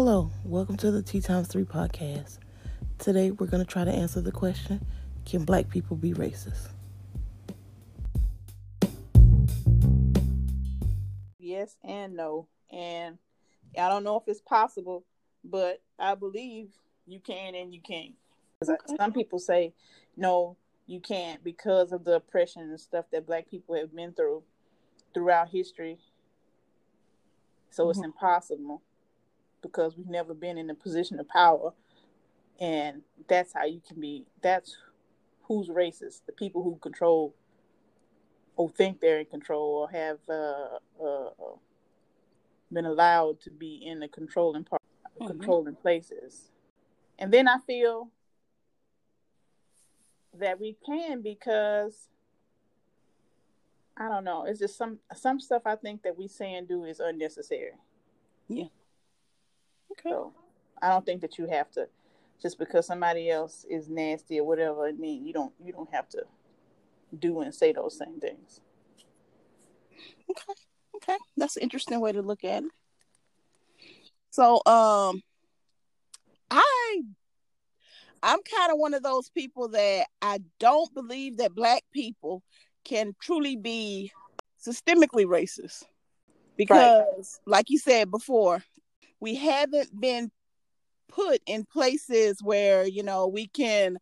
Hello, 0.00 0.30
welcome 0.44 0.76
to 0.76 0.92
the 0.92 1.02
T 1.02 1.20
Times 1.20 1.48
3 1.48 1.64
podcast. 1.64 2.38
Today 2.98 3.32
we're 3.32 3.48
going 3.48 3.64
to 3.64 3.68
try 3.68 3.82
to 3.82 3.90
answer 3.90 4.20
the 4.20 4.30
question 4.30 4.80
Can 5.26 5.44
black 5.44 5.68
people 5.68 5.96
be 5.96 6.12
racist? 6.12 6.68
Yes 11.40 11.74
and 11.82 12.14
no. 12.14 12.46
And 12.70 13.18
I 13.76 13.88
don't 13.88 14.04
know 14.04 14.16
if 14.16 14.22
it's 14.28 14.40
possible, 14.40 15.04
but 15.42 15.82
I 15.98 16.14
believe 16.14 16.68
you 17.08 17.18
can 17.18 17.56
and 17.56 17.74
you 17.74 17.80
can't. 17.80 18.14
Okay. 18.62 18.76
Some 18.96 19.12
people 19.12 19.40
say, 19.40 19.72
no, 20.16 20.56
you 20.86 21.00
can't 21.00 21.42
because 21.42 21.90
of 21.90 22.04
the 22.04 22.14
oppression 22.14 22.62
and 22.62 22.78
stuff 22.78 23.06
that 23.10 23.26
black 23.26 23.50
people 23.50 23.74
have 23.74 23.92
been 23.92 24.12
through 24.12 24.44
throughout 25.12 25.48
history. 25.48 25.98
So 27.70 27.82
mm-hmm. 27.82 27.90
it's 27.90 28.04
impossible 28.04 28.82
because 29.68 29.96
we've 29.96 30.08
never 30.08 30.34
been 30.34 30.58
in 30.58 30.70
a 30.70 30.74
position 30.74 31.18
of 31.20 31.28
power. 31.28 31.72
And 32.60 33.02
that's 33.28 33.52
how 33.52 33.64
you 33.64 33.80
can 33.86 34.00
be, 34.00 34.26
that's 34.42 34.76
who's 35.42 35.68
racist 35.68 36.20
the 36.26 36.32
people 36.32 36.62
who 36.62 36.76
control 36.76 37.34
or 38.56 38.68
think 38.68 39.00
they're 39.00 39.20
in 39.20 39.26
control 39.26 39.70
or 39.76 39.90
have 39.90 40.18
uh, 40.28 41.04
uh, 41.04 41.30
been 42.72 42.84
allowed 42.84 43.40
to 43.42 43.50
be 43.50 43.82
in 43.86 44.00
the 44.00 44.08
controlling 44.08 44.64
part, 44.64 44.82
mm-hmm. 45.20 45.28
controlling 45.28 45.76
places. 45.76 46.50
And 47.18 47.32
then 47.32 47.48
I 47.48 47.58
feel 47.66 48.10
that 50.38 50.60
we 50.60 50.76
can 50.84 51.22
because 51.22 52.08
I 53.96 54.08
don't 54.08 54.24
know. 54.24 54.44
It's 54.44 54.60
just 54.60 54.76
some 54.76 54.98
some 55.14 55.40
stuff 55.40 55.62
I 55.66 55.74
think 55.74 56.02
that 56.02 56.16
we 56.16 56.28
say 56.28 56.54
and 56.54 56.68
do 56.68 56.84
is 56.84 57.00
unnecessary. 57.00 57.72
Yeah. 58.48 58.66
Okay. 59.98 60.10
So 60.10 60.32
I 60.80 60.88
don't 60.88 61.04
think 61.04 61.20
that 61.22 61.38
you 61.38 61.46
have 61.46 61.70
to 61.72 61.88
just 62.40 62.58
because 62.58 62.86
somebody 62.86 63.30
else 63.30 63.66
is 63.68 63.88
nasty 63.88 64.38
or 64.38 64.46
whatever. 64.46 64.86
I 64.86 64.92
mean, 64.92 65.24
you 65.24 65.32
don't 65.32 65.52
you 65.62 65.72
don't 65.72 65.92
have 65.92 66.08
to 66.10 66.24
do 67.18 67.40
and 67.40 67.54
say 67.54 67.72
those 67.72 67.98
same 67.98 68.20
things. 68.20 68.60
Okay. 70.30 70.52
Okay. 70.96 71.18
That's 71.36 71.56
an 71.56 71.62
interesting 71.62 72.00
way 72.00 72.12
to 72.12 72.22
look 72.22 72.44
at 72.44 72.64
it. 72.64 72.70
So 74.30 74.54
um 74.66 75.22
I 76.50 77.02
I'm 78.22 78.40
kind 78.42 78.72
of 78.72 78.78
one 78.78 78.94
of 78.94 79.02
those 79.02 79.30
people 79.30 79.68
that 79.68 80.06
I 80.22 80.40
don't 80.58 80.92
believe 80.94 81.38
that 81.38 81.54
black 81.54 81.84
people 81.92 82.42
can 82.84 83.14
truly 83.20 83.56
be 83.56 84.12
systemically 84.64 85.24
racist. 85.24 85.84
Because 86.56 86.80
right. 86.80 87.24
like 87.46 87.70
you 87.70 87.78
said 87.78 88.10
before, 88.10 88.64
we 89.20 89.34
haven't 89.34 89.98
been 89.98 90.30
put 91.08 91.40
in 91.46 91.64
places 91.64 92.38
where, 92.42 92.86
you 92.86 93.02
know, 93.02 93.26
we 93.26 93.46
can 93.46 93.98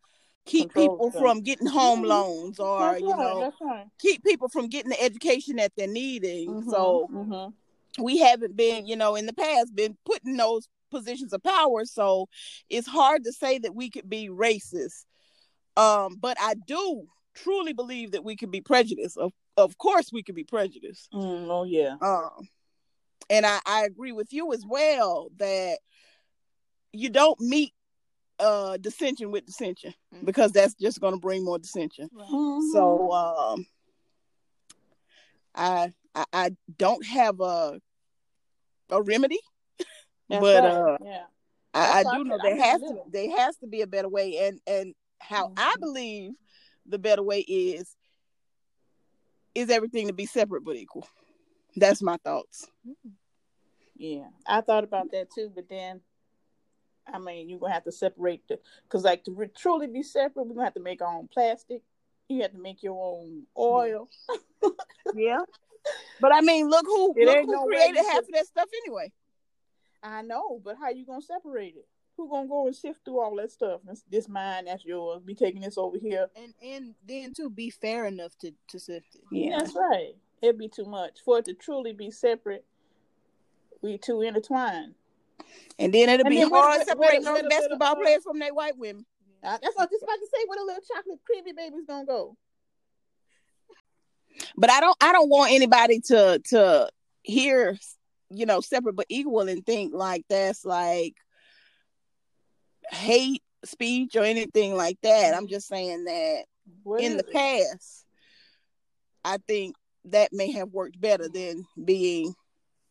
keep 0.47 0.73
people 0.73 1.11
them. 1.11 1.21
from 1.21 1.41
getting 1.41 1.67
home 1.67 2.01
mm-hmm. 2.01 2.09
loans 2.09 2.59
or 2.59 2.97
you 2.97 3.09
know 3.09 3.53
right. 3.61 3.87
keep 3.99 4.25
people 4.25 4.49
from 4.49 4.69
getting 4.69 4.91
the 4.91 5.03
education 5.03 5.57
that 5.57 5.73
they're 5.77 5.87
needing 5.87 6.49
mm-hmm, 6.49 6.71
so 6.71 7.09
mm-hmm. 7.13 8.03
we 8.03 8.19
haven't 8.19 8.57
been 8.57 8.87
you 8.87 8.97
know 8.97 9.17
in 9.17 9.27
the 9.27 9.33
past 9.33 9.75
been 9.75 9.97
put 10.07 10.25
in 10.25 10.37
those 10.37 10.69
positions 10.91 11.33
of 11.33 11.43
power 11.43 11.85
so 11.85 12.29
it's 12.71 12.87
hard 12.87 13.25
to 13.25 13.33
say 13.33 13.59
that 13.59 13.75
we 13.75 13.91
could 13.91 14.09
be 14.09 14.29
racist 14.29 15.05
um 15.77 16.17
but 16.19 16.37
i 16.41 16.55
do 16.67 17.07
truly 17.35 17.73
believe 17.73 18.13
that 18.13 18.25
we 18.25 18.37
could 18.37 18.51
be 18.51 18.61
prejudiced 18.61 19.19
of 19.19 19.33
of 19.57 19.77
course 19.79 20.11
we 20.13 20.23
could 20.23 20.37
be 20.37 20.45
prejudiced 20.45 21.11
mm, 21.13 21.49
oh 21.51 21.65
yeah 21.65 21.97
um 22.01 22.49
and 23.31 23.47
I, 23.47 23.61
I 23.67 23.85
agree 23.85 24.13
with 24.13 24.33
you 24.33 24.53
as 24.53 24.65
well 24.67 25.29
that 25.37 25.79
you 26.93 27.11
don't 27.11 27.41
meet 27.41 27.73
uh 28.39 28.77
dissension 28.77 29.31
with 29.31 29.47
dissension 29.47 29.95
mm-hmm. 30.15 30.27
because 30.27 30.53
that's 30.53 30.75
just 30.75 31.01
going 31.01 31.15
to 31.15 31.21
bring 31.21 31.45
more 31.45 31.59
dissension. 31.59 32.09
Mm-hmm. 32.15 32.71
So 32.73 33.13
um 33.13 33.67
I, 35.55 35.93
I, 36.15 36.25
I 36.33 36.51
don't 36.77 37.05
have 37.07 37.41
a 37.41 37.81
a 38.91 39.03
remedy, 39.03 39.41
but 40.29 40.43
right. 40.43 40.65
uh 40.65 40.97
yeah. 41.03 41.25
I, 41.73 42.01
I 42.01 42.17
do 42.17 42.25
know 42.25 42.39
there 42.43 42.57
has 42.57 42.81
to 42.81 43.03
there 43.11 43.37
has 43.37 43.57
to 43.59 43.67
be 43.67 43.83
a 43.83 43.87
better 43.87 44.09
way 44.09 44.39
and 44.47 44.61
and 44.67 44.95
how 45.19 45.49
mm-hmm. 45.49 45.59
I 45.59 45.75
believe 45.81 46.33
the 46.87 46.99
better 46.99 47.23
way 47.23 47.41
is 47.41 47.95
is 49.55 49.71
everything 49.71 50.09
to 50.09 50.13
be 50.13 50.27
separate 50.27 50.65
but 50.65 50.77
equal. 50.77 51.09
That's 51.77 52.03
my 52.03 52.17
thoughts. 52.25 52.69
Yeah, 53.97 54.29
I 54.47 54.61
thought 54.61 54.85
about 54.85 55.11
that 55.13 55.29
too, 55.31 55.51
but 55.55 55.69
then 55.69 56.01
I 57.13 57.19
mean, 57.19 57.49
you're 57.49 57.59
gonna 57.59 57.73
have 57.73 57.85
to 57.85 57.93
separate 57.93 58.47
the 58.49 58.59
because, 58.85 59.05
like, 59.05 59.25
to 59.25 59.33
re- 59.33 59.51
truly 59.57 59.87
be 59.87 60.03
separate, 60.03 60.45
we're 60.45 60.55
gonna 60.55 60.65
have 60.65 60.75
to 60.75 60.81
make 60.81 61.03
our 61.03 61.15
own 61.15 61.29
plastic. 61.29 61.83
You 62.29 62.43
have 62.43 62.53
to 62.53 62.59
make 62.59 62.83
your 62.83 62.99
own 63.01 63.45
oil. 63.57 64.09
yeah, 65.15 65.39
but 66.21 66.35
I 66.35 66.41
mean, 66.41 66.69
look 66.69 66.87
who 66.87 67.15
look 67.17 67.39
who 67.43 67.53
no 67.53 67.67
created 67.67 68.05
half 68.05 68.19
of 68.19 68.29
that 68.33 68.47
stuff 68.47 68.69
anyway. 68.85 69.13
I 70.03 70.23
know, 70.23 70.61
but 70.65 70.77
how 70.79 70.91
you 70.91 71.07
gonna 71.07 71.23
separate 71.23 71.77
it? 71.77 71.87
Who 72.17 72.29
gonna 72.29 72.49
go 72.49 72.67
and 72.67 72.75
sift 72.75 73.05
through 73.05 73.21
all 73.21 73.37
that 73.37 73.53
stuff? 73.53 73.81
This, 73.85 74.03
this 74.11 74.29
mine, 74.29 74.65
that's 74.65 74.85
yours. 74.85 75.23
Be 75.23 75.35
taking 75.35 75.61
this 75.61 75.79
over 75.79 75.99
here, 75.99 76.29
and 76.35 76.55
and 76.63 76.95
then 77.07 77.33
to 77.35 77.49
be 77.49 77.71
fair 77.71 78.07
enough 78.07 78.37
to 78.39 78.53
to 78.69 78.81
sift 78.81 79.15
it. 79.15 79.23
Yeah, 79.31 79.59
that's 79.59 79.77
right. 79.77 80.15
It'd 80.47 80.59
be 80.59 80.69
too 80.69 80.85
much 80.85 81.19
for 81.25 81.39
it 81.39 81.45
to 81.47 81.55
truly 81.55 81.93
be 81.93 82.11
separate. 82.11 82.65
We 83.83 83.99
too 83.99 84.23
intertwined. 84.23 84.95
And 85.79 85.93
then 85.93 86.09
it'll 86.09 86.27
and 86.27 86.31
be 86.31 86.41
then 86.41 86.51
hard 86.51 86.87
separating 86.87 87.23
those 87.23 87.43
basketball 87.49 87.93
of, 87.93 87.99
players 88.01 88.23
from 88.23 88.39
their 88.39 88.55
white 88.55 88.79
women. 88.79 89.05
Uh, 89.43 89.59
that's 89.63 89.77
what 89.77 89.83
I 89.83 89.85
was 89.85 89.91
just 89.91 90.03
about 90.05 90.17
to 90.17 90.27
say. 90.33 90.45
Where 90.47 90.59
the 90.59 90.65
little 90.65 90.83
chocolate 90.83 91.21
creamy 91.27 91.53
baby's 91.53 91.87
gonna 91.87 92.07
go? 92.07 92.37
But 94.57 94.71
I 94.71 94.81
don't. 94.81 94.97
I 95.01 95.13
don't 95.13 95.29
want 95.29 95.53
anybody 95.53 96.01
to 96.07 96.41
to 96.51 96.89
hear, 97.23 97.77
you 98.31 98.47
know, 98.47 98.61
separate 98.61 98.97
but 98.97 99.07
equal 99.09 99.49
and 99.49 99.65
think 99.65 99.95
like 99.95 100.25
that's 100.29 100.65
like 100.65 101.15
hate 102.91 103.43
speech 103.65 104.17
or 104.17 104.25
anything 104.25 104.75
like 104.75 104.99
that. 105.03 105.35
I'm 105.35 105.49
just 105.49 105.69
saying 105.69 106.05
that 106.05 106.45
what 106.83 107.03
in 107.03 107.17
the 107.17 107.25
it? 107.27 107.33
past, 107.33 108.07
I 109.25 109.39
think 109.47 109.77
that 110.07 110.33
may 110.33 110.53
have 110.53 110.73
worked 110.73 111.01
better 111.01 111.29
than 111.29 111.67
being 111.85 112.35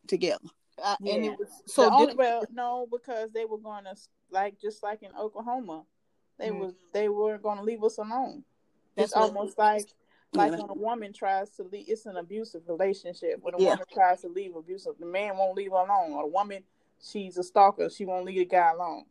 together. 0.07 0.45
Uh, 0.83 0.95
yeah. 0.99 1.15
And 1.15 1.25
it 1.25 1.39
was 1.39 1.49
so 1.65 1.89
only, 1.91 2.15
well, 2.15 2.43
no, 2.51 2.87
because 2.91 3.31
they 3.31 3.45
were 3.45 3.57
going 3.57 3.85
to 3.85 3.95
like 4.29 4.59
just 4.59 4.83
like 4.83 5.03
in 5.03 5.11
Oklahoma, 5.17 5.83
they 6.37 6.49
mm-hmm. 6.49 6.59
was 6.59 6.73
they 6.93 7.09
were 7.09 7.37
going 7.37 7.57
to 7.57 7.63
leave 7.63 7.83
us 7.83 7.97
alone. 7.97 8.43
That's 8.95 9.11
it's 9.11 9.15
almost 9.15 9.57
like 9.57 9.87
like 10.33 10.51
yeah. 10.51 10.59
when 10.59 10.69
a 10.69 10.73
woman 10.73 11.13
tries 11.13 11.49
to 11.51 11.63
leave. 11.63 11.85
It's 11.87 12.05
an 12.05 12.17
abusive 12.17 12.63
relationship. 12.67 13.39
When 13.41 13.55
a 13.55 13.61
yeah. 13.61 13.69
woman 13.69 13.85
tries 13.93 14.21
to 14.21 14.27
leave 14.27 14.55
abusive, 14.55 14.93
the 14.99 15.05
man 15.05 15.37
won't 15.37 15.55
leave 15.55 15.71
her 15.71 15.77
alone. 15.77 16.11
Or 16.11 16.23
a 16.23 16.27
woman, 16.27 16.63
she's 17.01 17.37
a 17.37 17.43
stalker. 17.43 17.89
She 17.89 18.05
won't 18.05 18.25
leave 18.25 18.39
the 18.39 18.45
guy 18.45 18.71
alone. 18.71 19.05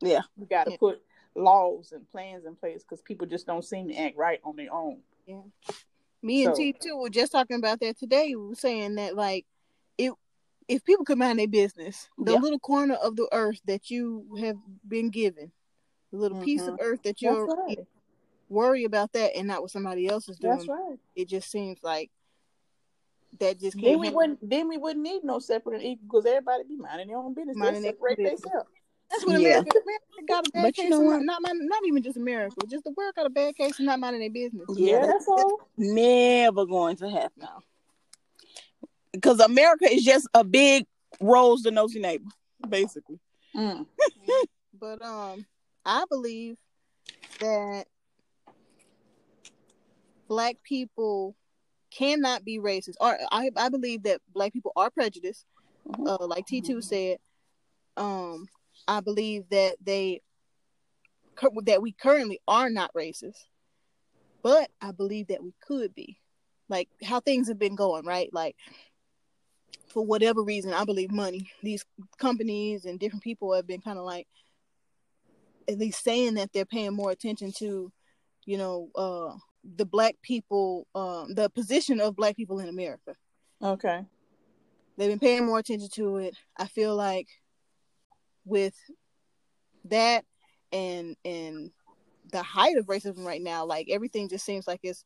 Yeah, 0.00 0.22
we 0.36 0.46
got 0.46 0.64
to 0.64 0.78
put 0.78 1.02
laws 1.34 1.92
and 1.92 2.08
plans 2.10 2.44
in 2.44 2.54
place 2.54 2.82
because 2.82 3.02
people 3.02 3.26
just 3.26 3.46
don't 3.46 3.64
seem 3.64 3.88
to 3.88 3.94
act 3.94 4.16
right 4.16 4.40
on 4.44 4.56
their 4.56 4.72
own. 4.72 4.98
Yeah. 5.26 5.42
Me 6.22 6.44
and 6.44 6.54
so, 6.54 6.60
T 6.60 6.72
too 6.72 6.96
were 6.96 7.10
just 7.10 7.32
talking 7.32 7.56
about 7.56 7.80
that 7.80 7.98
today. 7.98 8.34
We 8.34 8.48
were 8.48 8.54
saying 8.54 8.96
that 8.96 9.14
like 9.14 9.46
it 9.96 10.12
if 10.66 10.84
people 10.84 11.04
could 11.04 11.18
mind 11.18 11.38
their 11.38 11.48
business, 11.48 12.08
the 12.18 12.32
yep. 12.32 12.42
little 12.42 12.58
corner 12.58 12.94
of 12.94 13.16
the 13.16 13.28
earth 13.32 13.60
that 13.66 13.90
you 13.90 14.26
have 14.40 14.56
been 14.86 15.10
given, 15.10 15.50
the 16.12 16.18
little 16.18 16.36
mm-hmm. 16.36 16.44
piece 16.44 16.62
of 16.62 16.74
mm-hmm. 16.74 16.84
earth 16.84 17.02
that 17.04 17.22
you're 17.22 17.46
right. 17.46 17.78
worry 18.48 18.84
about 18.84 19.12
that 19.12 19.36
and 19.36 19.48
not 19.48 19.62
what 19.62 19.70
somebody 19.70 20.08
else 20.08 20.28
is 20.28 20.38
doing. 20.38 20.56
That's 20.56 20.68
right. 20.68 20.98
It 21.16 21.28
just 21.28 21.50
seems 21.50 21.78
like 21.82 22.10
that 23.40 23.60
just 23.60 23.80
then 23.80 23.98
we 23.98 24.10
wouldn't 24.10 24.38
then 24.48 24.68
we 24.68 24.78
wouldn't 24.78 25.04
need 25.04 25.22
no 25.22 25.38
separate 25.38 25.76
and 25.76 25.84
equal 25.84 26.20
because 26.20 26.26
everybody 26.26 26.64
be 26.64 26.76
minding 26.76 27.08
their 27.08 27.18
own 27.18 27.34
business. 27.34 27.56
Minding 27.56 27.82
their 27.82 27.92
business. 28.16 28.42
That's 29.10 29.24
what 29.24 29.40
yeah. 29.40 29.48
America, 29.48 29.78
America 29.82 30.04
got 30.28 30.46
a 30.46 30.50
bad 30.50 30.62
but 30.62 30.74
case. 30.74 30.84
You 30.84 30.90
know 30.90 31.00
what? 31.00 31.22
Not, 31.22 31.40
not, 31.42 31.56
not 31.56 31.82
even 31.86 32.02
just 32.02 32.16
America, 32.16 32.56
just 32.68 32.84
the 32.84 32.92
world 32.96 33.14
got 33.14 33.26
a 33.26 33.30
bad 33.30 33.56
case 33.56 33.78
and 33.78 33.86
not 33.86 34.00
minding 34.00 34.20
their 34.20 34.30
business. 34.30 34.66
Yeah, 34.74 35.00
that's, 35.00 35.12
that's 35.12 35.28
all. 35.28 35.60
Never 35.76 36.66
going 36.66 36.96
to 36.96 37.08
happen. 37.08 37.30
No 37.40 37.62
because 39.12 39.40
America 39.40 39.92
is 39.92 40.04
just 40.04 40.28
a 40.34 40.44
big 40.44 40.86
rose 41.20 41.62
to 41.62 41.70
nosy 41.70 42.00
neighbor, 42.00 42.30
basically. 42.68 43.18
Mm. 43.54 43.86
but 44.80 45.02
um, 45.02 45.44
I 45.84 46.04
believe 46.08 46.56
that 47.40 47.84
black 50.28 50.56
people 50.62 51.34
cannot 51.90 52.44
be 52.44 52.58
racist, 52.58 52.94
or 53.00 53.18
I 53.32 53.50
I 53.56 53.68
believe 53.68 54.04
that 54.04 54.20
black 54.32 54.52
people 54.52 54.72
are 54.76 54.90
prejudiced. 54.90 55.46
Mm-hmm. 55.88 56.06
Uh, 56.06 56.26
like 56.26 56.46
T 56.46 56.60
2 56.60 56.82
said, 56.82 57.18
um, 57.96 58.46
I 58.88 59.00
believe 59.00 59.44
that 59.50 59.76
they 59.80 60.22
that 61.66 61.82
we 61.82 61.92
currently 61.92 62.40
are 62.48 62.68
not 62.68 62.92
racist, 62.94 63.44
but 64.42 64.70
I 64.80 64.90
believe 64.90 65.28
that 65.28 65.42
we 65.42 65.54
could 65.64 65.94
be. 65.94 66.18
Like 66.68 66.88
how 67.04 67.20
things 67.20 67.48
have 67.48 67.58
been 67.58 67.76
going, 67.76 68.04
right? 68.04 68.28
Like 68.32 68.56
for 69.88 70.04
whatever 70.04 70.42
reason, 70.42 70.72
I 70.72 70.84
believe 70.84 71.12
money. 71.12 71.50
These 71.62 71.84
companies 72.18 72.86
and 72.86 72.98
different 72.98 73.22
people 73.22 73.54
have 73.54 73.66
been 73.66 73.80
kind 73.80 73.98
of 73.98 74.04
like 74.04 74.26
at 75.68 75.78
least 75.78 76.02
saying 76.02 76.34
that 76.34 76.52
they're 76.52 76.64
paying 76.64 76.94
more 76.94 77.10
attention 77.10 77.52
to, 77.58 77.92
you 78.46 78.58
know, 78.58 78.88
uh 78.96 79.36
the 79.76 79.84
black 79.84 80.14
people, 80.22 80.86
um, 80.94 81.34
the 81.34 81.50
position 81.50 82.00
of 82.00 82.16
black 82.16 82.36
people 82.36 82.58
in 82.60 82.68
America. 82.68 83.14
Okay. 83.62 84.04
They've 84.96 85.10
been 85.10 85.18
paying 85.18 85.46
more 85.46 85.58
attention 85.58 85.88
to 85.94 86.16
it. 86.16 86.34
I 86.56 86.66
feel 86.66 86.96
like 86.96 87.28
with 88.48 88.74
that 89.84 90.24
and 90.72 91.16
and 91.24 91.70
the 92.32 92.42
height 92.42 92.76
of 92.76 92.86
racism 92.86 93.24
right 93.24 93.42
now, 93.42 93.64
like 93.64 93.88
everything 93.90 94.28
just 94.28 94.44
seems 94.44 94.66
like 94.66 94.80
it's 94.82 95.04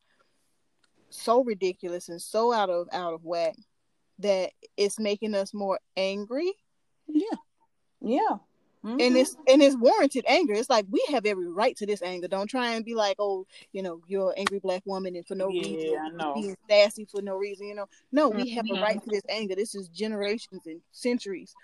so 1.11 1.45
ridiculous 1.45 2.09
and 2.09 2.21
so 2.21 2.53
out 2.53 2.71
of 2.71 2.89
out 2.93 3.15
of 3.15 3.25
whack 3.25 3.57
that 4.19 4.51
it's 4.77 4.99
making 4.99 5.35
us 5.35 5.53
more 5.55 5.79
angry. 5.97 6.53
Yeah. 7.07 7.37
Yeah. 8.01 8.37
Mm-hmm. 8.85 9.01
And 9.01 9.17
it's 9.17 9.37
and 9.49 9.63
it's 9.63 9.77
warranted 9.77 10.25
anger. 10.27 10.55
It's 10.55 10.69
like 10.69 10.87
we 10.91 11.05
have 11.11 11.25
every 11.25 11.49
right 11.49 11.77
to 11.77 11.87
this 11.87 12.03
anger. 12.03 12.27
Don't 12.27 12.49
try 12.49 12.73
and 12.73 12.85
be 12.85 12.97
like, 12.97 13.15
oh, 13.21 13.47
you 13.73 13.81
know, 13.81 14.01
you're 14.09 14.31
an 14.31 14.39
angry 14.39 14.59
black 14.59 14.83
woman 14.85 15.15
and 15.15 15.25
for 15.27 15.37
no 15.37 15.49
yeah, 15.51 15.61
reason, 15.63 15.99
I 16.05 16.09
know. 16.09 16.35
being 16.35 16.57
sassy 16.69 17.05
for 17.05 17.23
no 17.23 17.37
reason. 17.37 17.69
You 17.69 17.77
know, 17.77 17.87
no, 18.11 18.29
we 18.29 18.49
have 18.51 18.65
Mhm. 18.65 18.79
a 18.79 18.83
right 18.83 19.01
to 19.01 19.11
this 19.11 19.23
anger. 19.29 19.55
This 19.55 19.77
is 19.77 19.87
generations 19.89 20.67
and 20.67 20.81
centuries 20.91 21.55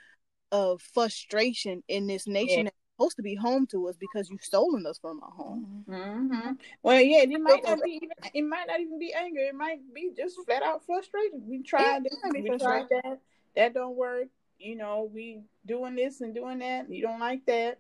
of 0.52 0.80
frustration 0.82 1.82
in 1.88 2.06
this 2.06 2.26
nation 2.26 2.58
Yeah. 2.58 2.62
that's 2.64 2.76
supposed 2.96 3.16
to 3.16 3.22
be 3.22 3.34
home 3.34 3.66
to 3.68 3.88
us 3.88 3.96
because 3.96 4.30
you've 4.30 4.42
stolen 4.42 4.86
us 4.86 4.98
from 4.98 5.22
our 5.22 5.30
home. 5.30 5.84
hmm 5.86 6.52
Well, 6.82 7.00
yeah, 7.00 7.22
it 7.22 7.40
might 7.40 7.62
not 7.64 7.82
be. 7.82 8.00
Even, 8.02 8.10
it 8.34 8.42
might 8.42 8.66
not 8.66 8.80
even 8.80 8.98
be 8.98 9.12
anger. 9.12 9.40
It 9.40 9.54
might 9.54 9.80
be 9.94 10.10
just 10.16 10.36
flat 10.44 10.62
out 10.62 10.84
frustration. 10.84 11.42
We 11.46 11.62
tried 11.62 12.04
this. 12.04 12.16
We 12.32 12.48
tried 12.58 12.88
that. 12.90 13.20
That 13.56 13.74
don't 13.74 13.96
work. 13.96 14.28
You 14.58 14.76
know, 14.76 15.08
we 15.12 15.42
doing 15.66 15.94
this 15.94 16.20
and 16.20 16.34
doing 16.34 16.58
that. 16.60 16.90
You 16.92 17.02
don't 17.02 17.20
like 17.20 17.46
that. 17.46 17.78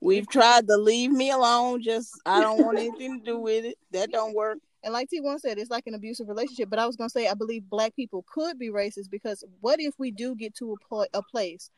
We've 0.00 0.28
tried 0.28 0.66
to 0.68 0.76
leave 0.76 1.10
me 1.10 1.30
alone. 1.30 1.82
Just 1.82 2.20
I 2.26 2.40
don't 2.40 2.60
want 2.62 2.78
anything 2.78 3.20
to 3.20 3.24
do 3.24 3.38
with 3.38 3.64
it. 3.64 3.78
That 3.92 4.10
don't 4.10 4.34
work. 4.34 4.58
And 4.82 4.92
like 4.92 5.08
T1 5.12 5.40
said, 5.40 5.58
it's 5.58 5.70
like 5.70 5.86
an 5.86 5.94
abusive 5.94 6.28
relationship. 6.28 6.70
But 6.70 6.78
I 6.78 6.86
was 6.86 6.96
gonna 6.96 7.10
say, 7.10 7.28
I 7.28 7.34
believe 7.34 7.68
black 7.68 7.96
people 7.96 8.24
could 8.32 8.58
be 8.58 8.70
racist 8.70 9.10
because 9.10 9.42
what 9.60 9.80
if 9.80 9.94
we 9.98 10.10
do 10.10 10.34
get 10.36 10.54
to 10.56 10.72
a, 10.72 10.76
pl- 10.88 11.06
a 11.14 11.22
place 11.22 11.70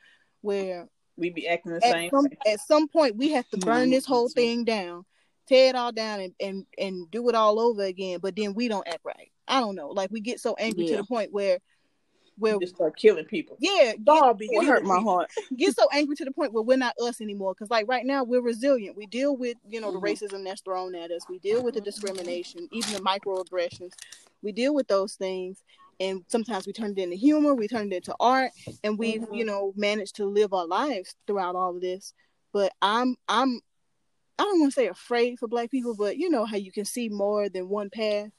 where 0.43 0.89
We 1.17 1.31
be 1.31 1.49
acting 1.49 1.73
the 1.73 1.85
at 1.85 1.93
same. 1.93 2.11
some 2.11 2.27
at 2.47 2.61
some 2.61 2.89
point 2.89 3.17
we 3.17 3.31
have 3.33 3.49
to 3.51 3.59
burn 3.59 3.89
Mhm. 3.89 3.93
this 3.93 4.07
whole 4.07 4.29
thing 4.29 4.65
down, 4.65 5.05
tear 5.47 5.69
it 5.71 5.75
all 5.75 5.93
down, 5.93 6.21
and 6.21 6.35
and 6.41 6.67
and 6.79 7.11
do 7.11 7.29
it 7.29 7.35
all 7.35 7.59
over 7.59 7.83
again. 7.83 8.21
But 8.21 8.37
then 8.37 8.55
we 8.55 8.69
don't 8.69 8.87
act 8.87 9.01
right. 9.05 9.31
I 9.47 9.61
don't 9.61 9.75
know. 9.75 9.89
Like 9.89 10.11
we 10.11 10.21
get 10.21 10.41
so 10.41 10.55
angry 10.59 10.87
to 10.87 10.97
the 10.97 11.05
point 11.05 11.33
where 11.33 11.59
where 12.39 12.57
We 12.57 12.67
just 12.67 12.77
start 12.77 12.97
killing 12.97 13.25
people. 13.25 13.57
yeah, 13.59 13.95
Dog 14.05 14.39
be 14.39 14.47
it 14.47 14.65
hurt 14.65 14.85
my 14.85 15.01
heart. 15.01 15.29
Get 15.57 15.75
so 15.75 15.89
angry 15.93 16.15
to 16.15 16.25
the 16.25 16.31
point 16.31 16.53
where 16.53 16.63
we're 16.63 16.77
not 16.77 16.95
us 17.03 17.21
anymore. 17.21 17.53
Because 17.53 17.69
like 17.69 17.89
right 17.89 18.07
now 18.07 18.23
we're 18.23 18.41
resilient. 18.41 18.97
We 18.97 19.07
deal 19.07 19.37
with 19.37 19.57
you 19.69 19.81
know 19.81 19.91
the 19.91 19.99
racism 20.01 20.45
that's 20.45 20.61
thrown 20.61 20.95
at 20.95 21.11
us. 21.11 21.23
We 21.29 21.41
deal 21.41 21.65
with 21.65 21.75
the 21.75 21.81
discrimination, 21.81 22.69
even 22.71 22.93
the 22.93 23.01
microaggressions. 23.01 23.91
We 24.41 24.53
deal 24.53 24.73
with 24.73 24.87
those 24.87 25.15
things, 25.15 25.65
and 26.01 26.25
sometimes 26.29 26.67
we 26.67 26.73
turn 26.73 26.93
it 26.93 26.99
into 26.99 27.17
humor. 27.17 27.55
We 27.55 27.69
turn 27.69 27.93
it 27.93 27.97
into 27.97 28.15
art, 28.21 28.53
and 28.85 28.99
we've 28.99 29.23
Mhm. 29.23 29.37
you 29.37 29.45
know 29.45 29.73
managed 29.77 30.17
to 30.17 30.27
live 30.27 30.53
our 30.53 30.67
lives 30.67 31.15
throughout 31.27 31.57
all 31.57 31.75
of 31.75 31.81
this. 31.81 32.13
But 32.53 32.73
I'm 32.83 33.17
I'm 33.29 33.61
I 34.39 34.45
don't 34.45 34.61
want 34.61 34.73
to 34.73 34.81
say 34.81 34.87
afraid 34.87 35.39
for 35.39 35.49
Black 35.49 35.71
people, 35.71 35.95
but 35.97 36.17
you 36.17 36.31
know 36.31 36.45
how 36.45 36.57
you 36.57 36.71
can 36.71 36.85
see 36.85 37.09
more 37.09 37.49
than 37.49 37.69
one 37.69 37.91
path. 37.91 38.31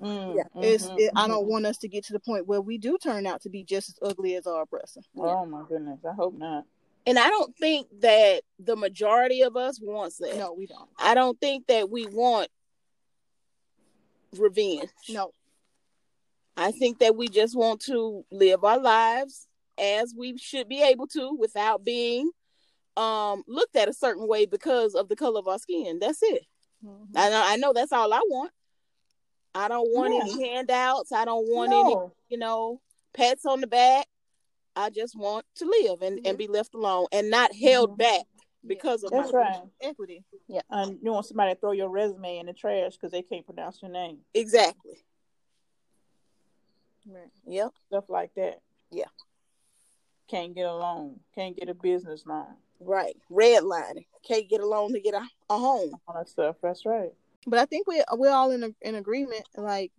Mm, 0.00 0.36
Yeah, 0.36 0.62
it's 0.62 0.84
mhm, 0.84 0.98
it, 0.98 1.12
I 1.16 1.26
don't 1.28 1.44
mhm. 1.44 1.50
want 1.50 1.66
us 1.66 1.78
to 1.78 1.88
get 1.88 2.04
to 2.06 2.12
the 2.12 2.20
point 2.20 2.46
where 2.46 2.60
we 2.60 2.78
do 2.78 2.96
turn 2.98 3.26
out 3.26 3.42
to 3.42 3.50
be 3.50 3.64
just 3.64 3.88
as 3.90 3.98
ugly 4.10 4.36
as 4.36 4.46
our 4.46 4.62
oppressor. 4.62 5.00
Oh 5.16 5.44
my 5.46 5.64
goodness! 5.68 5.98
I 6.04 6.12
hope 6.12 6.34
not. 6.34 6.64
And 7.04 7.18
I 7.18 7.28
don't 7.28 7.56
think 7.56 7.88
that 8.00 8.42
the 8.60 8.76
majority 8.76 9.42
of 9.42 9.56
us 9.56 9.80
wants 9.80 10.18
that. 10.18 10.36
No, 10.36 10.52
we 10.52 10.66
don't. 10.66 10.88
I 10.98 11.14
don't 11.14 11.38
think 11.40 11.66
that 11.66 11.90
we 11.90 12.06
want 12.06 12.48
revenge. 14.36 14.88
No. 15.08 15.32
I 16.56 16.70
think 16.72 16.98
that 16.98 17.16
we 17.16 17.28
just 17.28 17.56
want 17.56 17.80
to 17.82 18.24
live 18.30 18.62
our 18.64 18.78
lives 18.78 19.46
as 19.78 20.14
we 20.16 20.36
should 20.36 20.68
be 20.68 20.82
able 20.82 21.06
to 21.08 21.34
without 21.38 21.84
being 21.84 22.30
um 22.96 23.42
looked 23.48 23.74
at 23.74 23.88
a 23.88 23.92
certain 23.94 24.28
way 24.28 24.44
because 24.44 24.94
of 24.94 25.08
the 25.08 25.16
color 25.16 25.38
of 25.38 25.48
our 25.48 25.58
skin. 25.58 25.98
That's 25.98 26.22
it. 26.22 26.42
Mm-hmm. 26.84 27.16
I 27.16 27.30
know 27.30 27.42
I 27.44 27.56
know 27.56 27.72
that's 27.72 27.92
all 27.92 28.12
I 28.12 28.20
want. 28.28 28.52
I 29.54 29.68
don't 29.68 29.90
want 29.92 30.12
Yeah. 30.14 30.20
any 30.20 30.48
handouts. 30.50 31.12
I 31.12 31.24
don't 31.24 31.46
want 31.48 31.72
any, 31.72 31.96
you 32.28 32.38
know, 32.38 32.80
pats 33.14 33.46
on 33.46 33.60
the 33.62 33.66
back. 33.66 34.06
I 34.76 34.88
just 34.90 35.14
want 35.16 35.44
to 35.56 35.66
live 35.66 36.02
and, 36.02 36.20
Yeah. 36.22 36.30
and 36.30 36.38
be 36.38 36.46
left 36.48 36.74
alone 36.74 37.06
and 37.12 37.30
not 37.30 37.54
held 37.54 37.92
Mhm. 37.92 37.98
back 37.98 38.26
because 38.66 39.02
of 39.04 39.10
That's 39.10 39.32
my 39.32 39.38
right. 39.40 39.62
Equity. 39.80 40.24
Yeah. 40.48 40.62
And 40.70 40.98
you 41.02 41.12
want 41.12 41.26
somebody 41.26 41.54
to 41.54 41.60
throw 41.60 41.72
your 41.72 41.88
resume 41.90 42.38
in 42.38 42.46
the 42.46 42.52
trash 42.54 42.92
because 42.92 43.10
they 43.12 43.22
can't 43.22 43.44
pronounce 43.44 43.80
your 43.82 43.90
name. 43.90 44.24
exactly. 44.34 45.02
Right. 47.06 47.30
Yep. 47.46 47.72
Stuff 47.88 48.04
like 48.08 48.34
that. 48.36 48.60
Yeah. 48.90 49.06
Can't 50.28 50.54
get 50.54 50.66
a 50.66 50.74
loan. 50.74 51.20
Can't 51.34 51.56
get 51.56 51.68
a 51.68 51.74
business 51.74 52.24
loan. 52.26 52.46
Right. 52.80 53.16
Redlining. 53.30 54.06
Can't 54.26 54.48
get 54.48 54.60
a 54.60 54.66
loan 54.66 54.92
to 54.92 55.00
get 55.00 55.14
a, 55.14 55.26
a 55.50 55.58
home. 55.58 55.92
All 56.06 56.14
that 56.14 56.28
stuff. 56.28 56.56
That's 56.62 56.86
right. 56.86 57.12
But 57.46 57.58
I 57.58 57.66
think 57.66 57.86
we 57.86 58.02
we're 58.12 58.30
all 58.30 58.50
in 58.50 58.62
a, 58.62 58.70
in 58.80 58.94
agreement. 58.94 59.44
Like, 59.56 59.92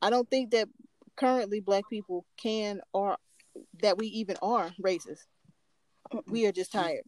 I 0.00 0.10
don't 0.10 0.28
think 0.28 0.50
that 0.50 0.68
currently 1.16 1.60
Black 1.60 1.84
people 1.88 2.24
can 2.36 2.80
or 2.92 3.16
that 3.82 3.98
we 3.98 4.06
even 4.08 4.36
are 4.42 4.72
racist. 4.82 5.26
We 6.26 6.46
are 6.46 6.52
just 6.52 6.72
tired. 6.72 7.04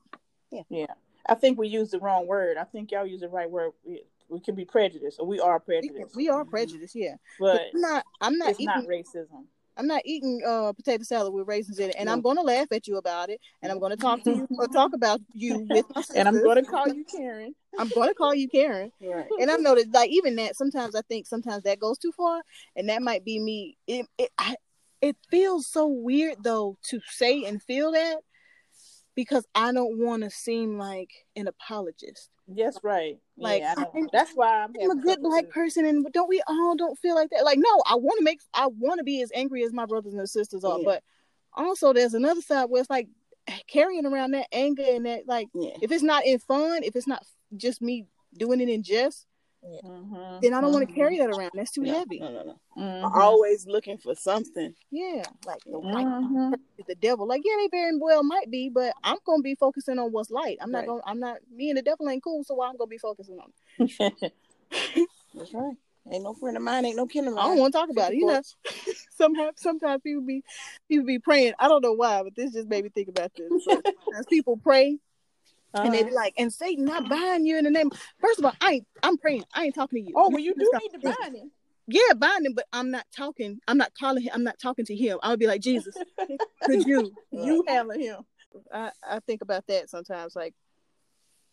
Yeah. 0.50 0.62
Yeah. 0.68 0.94
I 1.26 1.34
think 1.34 1.58
we 1.58 1.68
use 1.68 1.90
the 1.90 1.98
wrong 1.98 2.26
word. 2.26 2.56
I 2.56 2.64
think 2.64 2.92
y'all 2.92 3.06
use 3.06 3.22
the 3.22 3.28
right 3.28 3.50
word. 3.50 3.72
We, 4.34 4.38
we 4.38 4.44
can 4.44 4.54
be 4.54 4.64
prejudiced, 4.64 5.20
or 5.20 5.26
we 5.26 5.40
are 5.40 5.60
prejudiced. 5.60 6.16
we 6.16 6.28
are 6.28 6.44
prejudiced, 6.44 6.94
yeah. 6.94 7.14
But 7.38 7.62
but 7.72 7.78
I'm 7.78 7.80
not. 7.80 8.04
I'm 8.20 8.38
not 8.38 8.50
it's 8.50 8.60
eating. 8.60 8.74
not 8.74 8.86
racism. 8.86 9.44
I'm 9.76 9.86
not 9.86 10.02
eating 10.04 10.40
uh, 10.46 10.72
potato 10.72 11.02
salad 11.02 11.32
with 11.32 11.48
raisins 11.48 11.78
in 11.78 11.90
it, 11.90 11.96
and 11.98 12.08
I'm 12.08 12.20
going 12.20 12.36
to 12.36 12.42
laugh 12.42 12.68
at 12.70 12.86
you 12.86 12.96
about 12.96 13.28
it, 13.28 13.40
and 13.62 13.72
I'm 13.72 13.80
going 13.80 13.90
to 13.90 13.96
talk 13.96 14.22
to 14.22 14.30
you 14.30 14.48
or 14.58 14.68
talk 14.68 14.92
about 14.94 15.20
you 15.32 15.58
with 15.68 15.86
my 15.94 16.00
sisters. 16.02 16.16
And 16.16 16.28
I'm 16.28 16.42
going 16.42 16.64
to 16.64 16.70
call 16.70 16.86
you 16.88 17.04
Karen. 17.04 17.54
I'm 17.76 17.88
going 17.88 18.08
to 18.08 18.14
call 18.14 18.34
you 18.34 18.48
Karen. 18.48 18.92
Right. 19.02 19.26
and 19.40 19.50
I've 19.50 19.60
noticed 19.60 19.92
like 19.92 20.10
even 20.10 20.36
that 20.36 20.56
sometimes 20.56 20.94
I 20.94 21.00
think 21.02 21.26
sometimes 21.26 21.64
that 21.64 21.80
goes 21.80 21.98
too 21.98 22.12
far, 22.12 22.42
and 22.76 22.88
that 22.88 23.02
might 23.02 23.24
be 23.24 23.40
me. 23.40 23.76
It 23.86 24.06
it 24.16 24.30
I, 24.38 24.56
it 25.00 25.16
feels 25.28 25.66
so 25.66 25.88
weird 25.88 26.36
though 26.42 26.78
to 26.90 27.00
say 27.10 27.44
and 27.44 27.60
feel 27.62 27.92
that 27.92 28.18
because 29.14 29.46
I 29.54 29.72
don't 29.72 29.98
want 29.98 30.22
to 30.22 30.30
seem 30.30 30.78
like 30.78 31.10
an 31.36 31.46
apologist. 31.48 32.30
Yes, 32.46 32.76
right. 32.82 33.18
Like, 33.38 33.62
yeah, 33.62 33.74
I 33.78 33.86
that's 34.12 34.32
why 34.32 34.64
I'm, 34.64 34.72
I'm 34.82 34.90
a 34.90 35.00
good 35.00 35.22
black 35.22 35.48
person, 35.48 35.86
and 35.86 36.06
don't 36.12 36.28
we 36.28 36.42
all 36.46 36.76
don't 36.76 36.98
feel 36.98 37.14
like 37.14 37.30
that? 37.30 37.44
Like, 37.44 37.58
no, 37.58 37.82
I 37.86 37.94
want 37.94 38.18
to 38.18 38.24
make 38.24 38.40
I 38.52 38.66
want 38.66 38.98
to 38.98 39.04
be 39.04 39.22
as 39.22 39.30
angry 39.34 39.62
as 39.64 39.72
my 39.72 39.86
brothers 39.86 40.14
and 40.14 40.28
sisters 40.28 40.62
are, 40.64 40.78
Yeah. 40.78 40.84
but 40.84 41.02
also 41.54 41.92
there's 41.92 42.14
another 42.14 42.42
side 42.42 42.66
where 42.66 42.80
it's 42.80 42.90
like 42.90 43.08
carrying 43.66 44.04
around 44.06 44.32
that 44.32 44.46
anger 44.52 44.84
and 44.86 45.06
that 45.06 45.26
like 45.26 45.48
Yeah. 45.54 45.76
if 45.80 45.90
it's 45.90 46.02
not 46.02 46.26
in 46.26 46.38
fun, 46.38 46.82
if 46.82 46.96
it's 46.96 47.06
not 47.06 47.22
just 47.56 47.80
me 47.80 48.06
doing 48.36 48.60
it 48.60 48.68
in 48.68 48.82
jest, 48.82 49.26
Mhm, 49.64 50.40
then 50.40 50.52
I 50.54 50.60
don't 50.60 50.72
want 50.72 50.88
to 50.88 50.94
carry 50.94 51.18
that 51.18 51.30
around. 51.30 51.50
That's 51.54 51.70
too 51.70 51.82
No, 51.82 51.94
heavy. 51.94 52.18
no, 52.20 52.30
no, 52.30 52.42
no. 52.44 52.56
mhm, 52.76 53.10
Always 53.14 53.66
looking 53.66 53.98
for 53.98 54.14
something. 54.14 54.74
Yeah, 54.90 55.24
like 55.46 55.62
the 55.64 55.78
white 55.78 56.06
mhm. 56.06 56.54
the 56.86 56.94
devil. 56.94 57.26
Like, 57.26 57.42
yeah, 57.44 57.54
they 57.58 57.68
very 57.70 57.96
well 57.98 58.22
might 58.22 58.50
be, 58.50 58.68
but 58.68 58.94
I'm 59.02 59.18
gonna 59.26 59.42
be 59.42 59.54
focusing 59.54 59.98
on 59.98 60.12
what's 60.12 60.30
light. 60.30 60.58
I'm 60.60 60.70
not 60.70 60.80
Right. 60.80 60.88
gonna. 60.88 61.02
I'm 61.06 61.20
not. 61.20 61.38
Me 61.50 61.70
and 61.70 61.78
the 61.78 61.82
devil 61.82 62.08
ain't 62.08 62.22
cool, 62.22 62.44
so 62.44 62.60
I'm 62.62 62.76
gonna 62.76 62.88
be 62.88 62.98
focusing 62.98 63.38
on. 63.40 63.52
That's 65.34 65.52
right. 65.54 65.76
Ain't 66.12 66.22
no 66.24 66.34
friend 66.34 66.56
of 66.56 66.62
mine, 66.62 66.84
ain't 66.84 66.96
no 66.96 67.06
kin 67.06 67.26
of 67.26 67.34
mine. 67.34 67.44
I 67.44 67.48
don't 67.48 67.58
want 67.58 67.72
to 67.72 67.78
talk 67.78 67.88
about 67.90 68.12
it. 68.12 68.16
You 68.18 68.26
know, 68.26 68.42
sometimes 69.16 69.52
sometimes 69.56 70.02
people 70.02 70.22
be 70.22 70.42
people 70.88 71.06
be 71.06 71.18
praying. 71.18 71.54
I 71.58 71.68
don't 71.68 71.82
know 71.82 71.94
why, 71.94 72.22
but 72.22 72.34
this 72.36 72.52
just 72.52 72.68
made 72.68 72.84
me 72.84 72.90
think 72.90 73.08
about 73.08 73.32
this. 73.36 73.50
But 73.64 73.84
As 74.18 74.26
people 74.26 74.58
pray 74.58 74.98
and 75.74 75.92
they 75.92 76.02
be 76.02 76.08
Uh-huh. 76.10 76.16
like, 76.16 76.34
and 76.38 76.52
Satan 76.52 76.84
not 76.84 77.08
buying 77.08 77.44
you 77.46 77.58
in 77.58 77.64
the 77.64 77.70
name. 77.70 77.90
First 78.20 78.38
of 78.38 78.44
all, 78.44 78.52
I 78.60 78.72
ain't. 78.74 78.86
I'm 79.02 79.18
praying. 79.18 79.44
I 79.54 79.64
ain't 79.64 79.74
talking 79.74 80.02
to 80.02 80.08
you. 80.08 80.14
oh, 80.16 80.30
well, 80.30 80.40
you 80.40 80.54
do 80.54 80.64
Stop 80.66 80.82
need 80.82 80.92
to 80.92 80.98
bind 81.20 81.36
him. 81.36 81.50
Yeah, 81.86 82.14
bind 82.16 82.46
him, 82.46 82.54
but 82.54 82.64
I'm 82.72 82.90
not 82.90 83.04
talking. 83.14 83.58
I'm 83.68 83.76
not 83.76 83.92
calling 83.98 84.22
him. 84.22 84.30
I'm 84.32 84.44
not 84.44 84.58
talking 84.58 84.84
to 84.86 84.96
him. 84.96 85.18
I 85.22 85.30
would 85.30 85.38
be 85.38 85.46
like, 85.46 85.60
Jesus, 85.60 85.96
could 86.62 86.84
you? 86.86 87.12
You 87.30 87.64
handle 87.68 87.98
him. 87.98 88.24
I, 88.72 88.90
I 89.06 89.20
think 89.26 89.42
about 89.42 89.66
that 89.66 89.90
sometimes, 89.90 90.34
like 90.36 90.54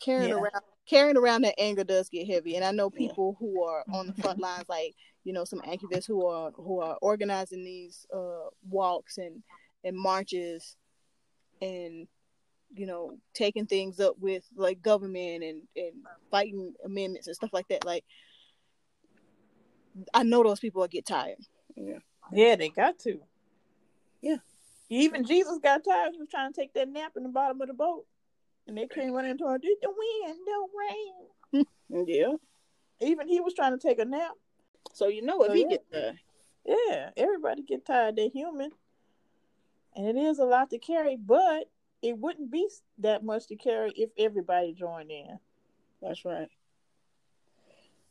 carrying 0.02 0.30
Yeah. 0.30 0.36
around 0.38 0.62
carrying 0.90 1.18
around 1.18 1.44
that 1.44 1.60
anger 1.60 1.84
does 1.84 2.10
get 2.10 2.28
heavy. 2.28 2.56
And 2.56 2.66
I 2.66 2.72
know 2.72 2.90
Yeah. 2.94 3.08
people 3.08 3.36
who 3.40 3.64
are 3.64 3.84
on 3.92 4.08
the 4.08 4.14
front 4.14 4.40
lines, 4.42 4.66
like 4.70 4.96
you 5.24 5.34
know, 5.34 5.44
some 5.46 5.62
activists 5.62 6.08
who 6.08 6.26
are 6.26 6.52
who 6.52 6.80
are 6.82 6.98
organizing 7.02 7.64
these 7.64 8.06
uh, 8.16 8.50
walks 8.70 9.18
and 9.18 9.44
and 9.84 9.98
marches, 9.98 10.76
and 11.62 12.08
you 12.74 12.86
know, 12.86 13.18
taking 13.34 13.66
things 13.66 14.00
up 14.00 14.16
with 14.20 14.44
like 14.56 14.82
government 14.82 15.44
and 15.44 15.62
and 15.76 15.94
fighting 16.30 16.74
amendments 16.86 17.28
and 17.28 17.36
stuff 17.36 17.52
like 17.54 17.68
that. 17.70 17.86
Like, 17.86 18.06
I 20.14 20.24
know 20.24 20.44
those 20.44 20.60
people 20.60 20.82
will 20.82 20.88
get 20.88 21.06
tired. 21.06 21.38
Yeah, 21.76 22.00
yeah, 22.32 22.56
they 22.56 22.70
got 22.70 23.00
to. 23.00 23.20
Yeah. 24.22 24.38
Even 24.90 25.24
Jesus 25.26 25.58
got 25.64 25.84
tired. 25.86 26.12
He 26.12 26.20
was 26.20 26.28
trying 26.30 26.52
to 26.52 26.60
take 26.60 26.74
that 26.74 26.90
nap 26.90 27.14
in 27.16 27.24
the 27.24 27.30
bottom 27.30 27.62
of 27.62 27.68
the 27.70 27.74
boat. 27.74 28.06
And 28.68 28.78
they 28.78 28.88
came 28.88 29.14
running. 29.14 29.38
Did 29.38 29.40
the 29.40 29.90
wind, 29.90 30.40
no 30.46 30.70
rain. 30.78 31.66
Yeah. 32.08 32.34
Even 33.00 33.28
he 33.28 33.40
was 33.40 33.54
trying 33.54 33.78
to 33.78 33.88
take 33.88 34.00
a 34.00 34.06
nap. 34.06 34.32
So 34.94 35.08
you 35.08 35.22
know 35.22 35.44
if 35.44 35.52
Oh, 35.52 35.54
he 35.54 35.62
yeah. 35.62 35.68
get 35.70 35.86
there. 35.92 36.14
Yeah, 36.66 37.10
everybody 37.18 37.64
get 37.64 37.86
tired. 37.86 38.18
They're 38.18 38.30
human. 38.30 38.72
And 39.96 40.08
it 40.08 40.18
is 40.18 40.40
a 40.40 40.46
lot 40.46 40.70
to 40.70 40.78
carry, 40.78 41.16
but 41.18 41.70
it 42.02 42.18
wouldn't 42.18 42.52
be 42.52 42.68
that 43.00 43.24
much 43.24 43.48
to 43.48 43.56
carry 43.56 43.92
if 43.96 44.10
everybody 44.18 44.74
joined 44.74 45.12
in. 45.12 45.40
That's 46.02 46.26
right. 46.26 46.50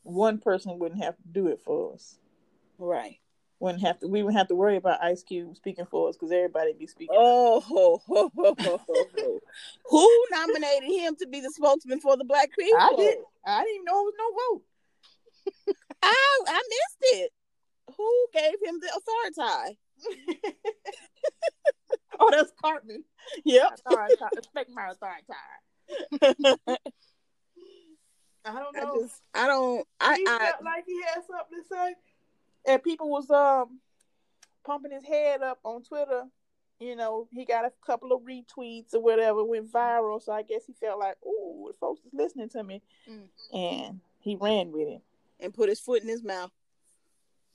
One 0.02 0.38
person 0.38 0.78
wouldn't 0.78 1.02
have 1.02 1.16
to 1.16 1.28
do 1.30 1.49
it 1.49 1.61
for 1.61 1.94
us. 1.94 2.18
Right. 2.78 3.18
Wouldn't 3.59 3.82
have 3.82 4.00
to. 4.00 4.09
We 4.09 4.23
wouldn't 4.23 4.38
have 4.38 4.49
to 4.49 4.54
worry 4.54 4.76
about 4.76 5.02
Ice 5.02 5.23
Cube 5.23 5.54
speaking 5.54 5.85
for 5.85 6.09
us 6.09 6.16
because 6.16 6.32
everybody 6.32 6.73
be 6.73 6.87
speaking. 6.87 7.14
Oh, 7.18 7.61
ho, 7.61 8.00
ho, 8.06 8.30
ho, 8.35 8.56
ho, 8.59 8.80
ho, 8.87 9.09
ho. 9.14 9.40
who 9.85 10.25
nominated 10.30 10.90
him 10.90 11.16
to 11.16 11.26
be 11.26 11.40
the 11.40 11.50
spokesman 11.50 12.00
for 12.00 12.16
the 12.16 12.25
black 12.25 12.49
people? 12.59 12.80
I 12.80 12.94
did. 12.97 13.18
I 13.44 13.64
didn't 13.64 13.85
know 13.85 14.00
it 14.00 14.04
was 14.04 14.14
no 14.18 14.54
vote. 14.54 14.62
I 16.02 16.14
oh, 16.16 16.44
I 16.49 16.62
missed 16.68 17.14
it. 17.20 17.32
Who 17.99 18.26
gave 18.32 18.54
him 18.64 18.80
the 18.80 18.88
authority? 18.97 19.78
oh, 22.26 22.30
that's 22.30 22.52
Cartman. 22.62 23.04
Yep. 23.44 23.80
Authority. 23.86 24.14
Respect 24.36 24.70
my 24.74 24.88
authority. 24.90 25.24
I 28.44 28.52
don't 28.54 28.76
I 28.76 28.80
know. 28.84 29.00
just 29.02 29.20
I 29.34 29.46
don't 29.46 29.86
I 30.00 30.16
he 30.16 30.24
I 30.26 30.38
felt 30.38 30.64
like 30.64 30.84
he 30.86 31.00
had 31.02 31.22
something 31.26 31.62
to 31.62 31.68
say, 31.68 31.94
and 32.66 32.82
people 32.82 33.10
was 33.10 33.30
um 33.30 33.80
pumping 34.64 34.92
his 34.92 35.04
head 35.04 35.42
up 35.42 35.58
on 35.64 35.82
Twitter. 35.82 36.24
You 36.78 36.96
know, 36.96 37.28
he 37.30 37.44
got 37.44 37.66
a 37.66 37.72
couple 37.84 38.12
of 38.12 38.22
retweets 38.22 38.94
or 38.94 39.00
whatever, 39.00 39.44
went 39.44 39.70
viral. 39.70 40.22
So 40.22 40.32
I 40.32 40.42
guess 40.42 40.64
he 40.66 40.72
felt 40.72 40.98
like, 40.98 41.16
"Ooh, 41.26 41.66
the 41.68 41.74
folks 41.78 42.00
is 42.06 42.14
listening 42.14 42.48
to 42.50 42.62
me," 42.64 42.82
Mm. 43.08 43.28
and 43.52 44.00
he 44.20 44.36
ran 44.36 44.72
with 44.72 44.88
it. 44.88 45.02
and 45.42 45.54
put 45.54 45.68
his 45.70 45.80
foot 45.80 46.02
in 46.02 46.08
his 46.08 46.22
mouth. 46.22 46.50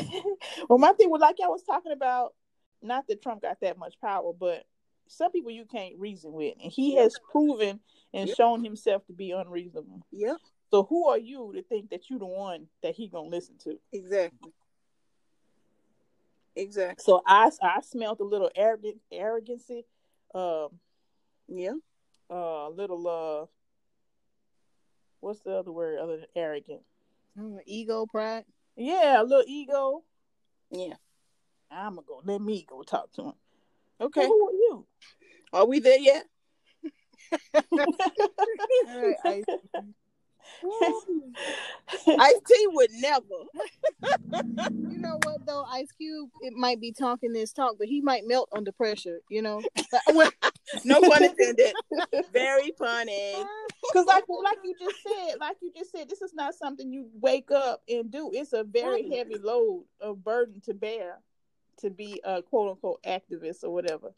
well, 0.71 0.79
my 0.79 0.93
thing 0.95 1.11
was 1.11 1.21
like 1.21 1.37
I 1.43 1.49
was 1.49 1.63
talking 1.63 1.93
about, 1.93 2.35
not 2.83 3.07
that 3.09 3.23
Trump 3.23 3.43
got 3.43 3.61
that 3.61 3.79
much 3.79 4.01
power, 4.01 4.33
but 4.33 4.65
some 5.09 5.33
people 5.33 5.51
you 5.51 5.65
can't 5.65 5.99
reason 5.99 6.33
with, 6.33 6.55
and 6.63 6.71
he 6.71 6.95
Yep. 6.95 7.03
has 7.05 7.19
proven 7.31 7.81
and 8.13 8.29
Yep. 8.29 8.37
shown 8.37 8.63
himself 8.63 9.07
to 9.07 9.13
be 9.13 9.31
unreasonable. 9.31 10.03
Yep. 10.13 10.37
So 10.71 10.83
who 10.85 11.09
are 11.09 11.19
you 11.19 11.53
to 11.55 11.63
think 11.63 11.91
that 11.91 12.11
you're 12.11 12.19
the 12.19 12.27
one 12.27 12.69
that 12.83 12.95
he 12.95 13.09
gonna 13.09 13.29
listen 13.29 13.57
to? 13.59 13.79
Exactly. 13.93 14.53
Exactly. 16.57 17.03
So 17.03 17.23
I 17.27 17.51
I 17.63 17.81
smelled 17.81 18.21
a 18.21 18.25
little 18.25 18.51
arrogant 18.55 19.01
arrogancy, 19.13 19.87
um, 20.35 20.81
Yeah. 21.47 21.75
uh, 22.29 22.69
little 22.69 23.07
uh, 23.07 23.47
what's 25.21 25.41
the 25.41 25.53
other 25.53 25.73
word 25.73 25.99
other 26.01 26.17
than 26.19 26.27
arrogant? 26.35 26.83
Mm, 27.39 27.61
ego, 27.65 28.07
pride. 28.07 28.45
Yeah, 28.77 29.23
a 29.23 29.25
little 29.25 29.45
ego. 29.47 30.05
Yeah. 30.71 30.97
I'm 31.71 31.95
gonna 31.97 32.07
go. 32.07 32.23
Let 32.25 32.41
me 32.41 32.65
go 32.69 32.83
talk 32.83 33.13
to 33.13 33.23
him. 33.25 33.33
Okay. 34.01 34.27
Who 34.27 34.49
are 34.49 34.53
you? 34.53 34.87
Are 35.53 35.67
we 35.67 35.81
there 35.81 35.99
yet? 35.99 36.25
Ice 39.25 39.45
Ice 42.07 42.41
T 42.47 42.67
would 42.69 42.91
never. 42.93 43.25
you 44.89 44.99
know 44.99 45.19
what 45.23 45.47
though, 45.47 45.65
Ice 45.65 45.91
Cube, 45.93 46.31
it 46.41 46.53
might 46.55 46.81
be 46.81 46.93
talking 46.93 47.33
this 47.33 47.53
talk, 47.53 47.77
but 47.79 47.87
he 47.89 48.01
might 48.01 48.27
melt 48.27 48.49
under 48.53 48.73
pressure. 48.73 49.21
You 49.29 49.43
know, 49.43 49.63
Well, 50.09 50.31
No 50.85 51.01
pun 51.01 51.25
intended. 51.25 51.73
Very 52.33 52.73
funny. 52.79 53.35
Because 53.83 54.07
like 54.07 54.25
like 54.29 54.59
you 54.65 54.75
just 54.79 54.97
said, 55.03 55.39
like 55.41 55.57
you 55.63 55.73
just 55.77 55.91
said, 55.93 56.09
this 56.09 56.23
is 56.23 56.35
not 56.35 56.55
something 56.55 56.93
you 56.93 57.09
wake 57.21 57.51
up 57.51 57.83
and 57.89 58.11
do. 58.11 58.31
It's 58.33 58.53
a 58.53 58.65
very 58.65 59.09
heavy 59.09 59.39
load 59.39 59.85
of 60.01 60.23
burden 60.23 60.61
to 60.67 60.75
bear 60.75 61.19
to 61.79 61.91
be 61.91 62.21
a 62.25 62.43
quote 62.43 62.71
unquote 62.71 63.03
activist 63.05 63.65
or 63.65 63.71
whatever. 63.71 64.13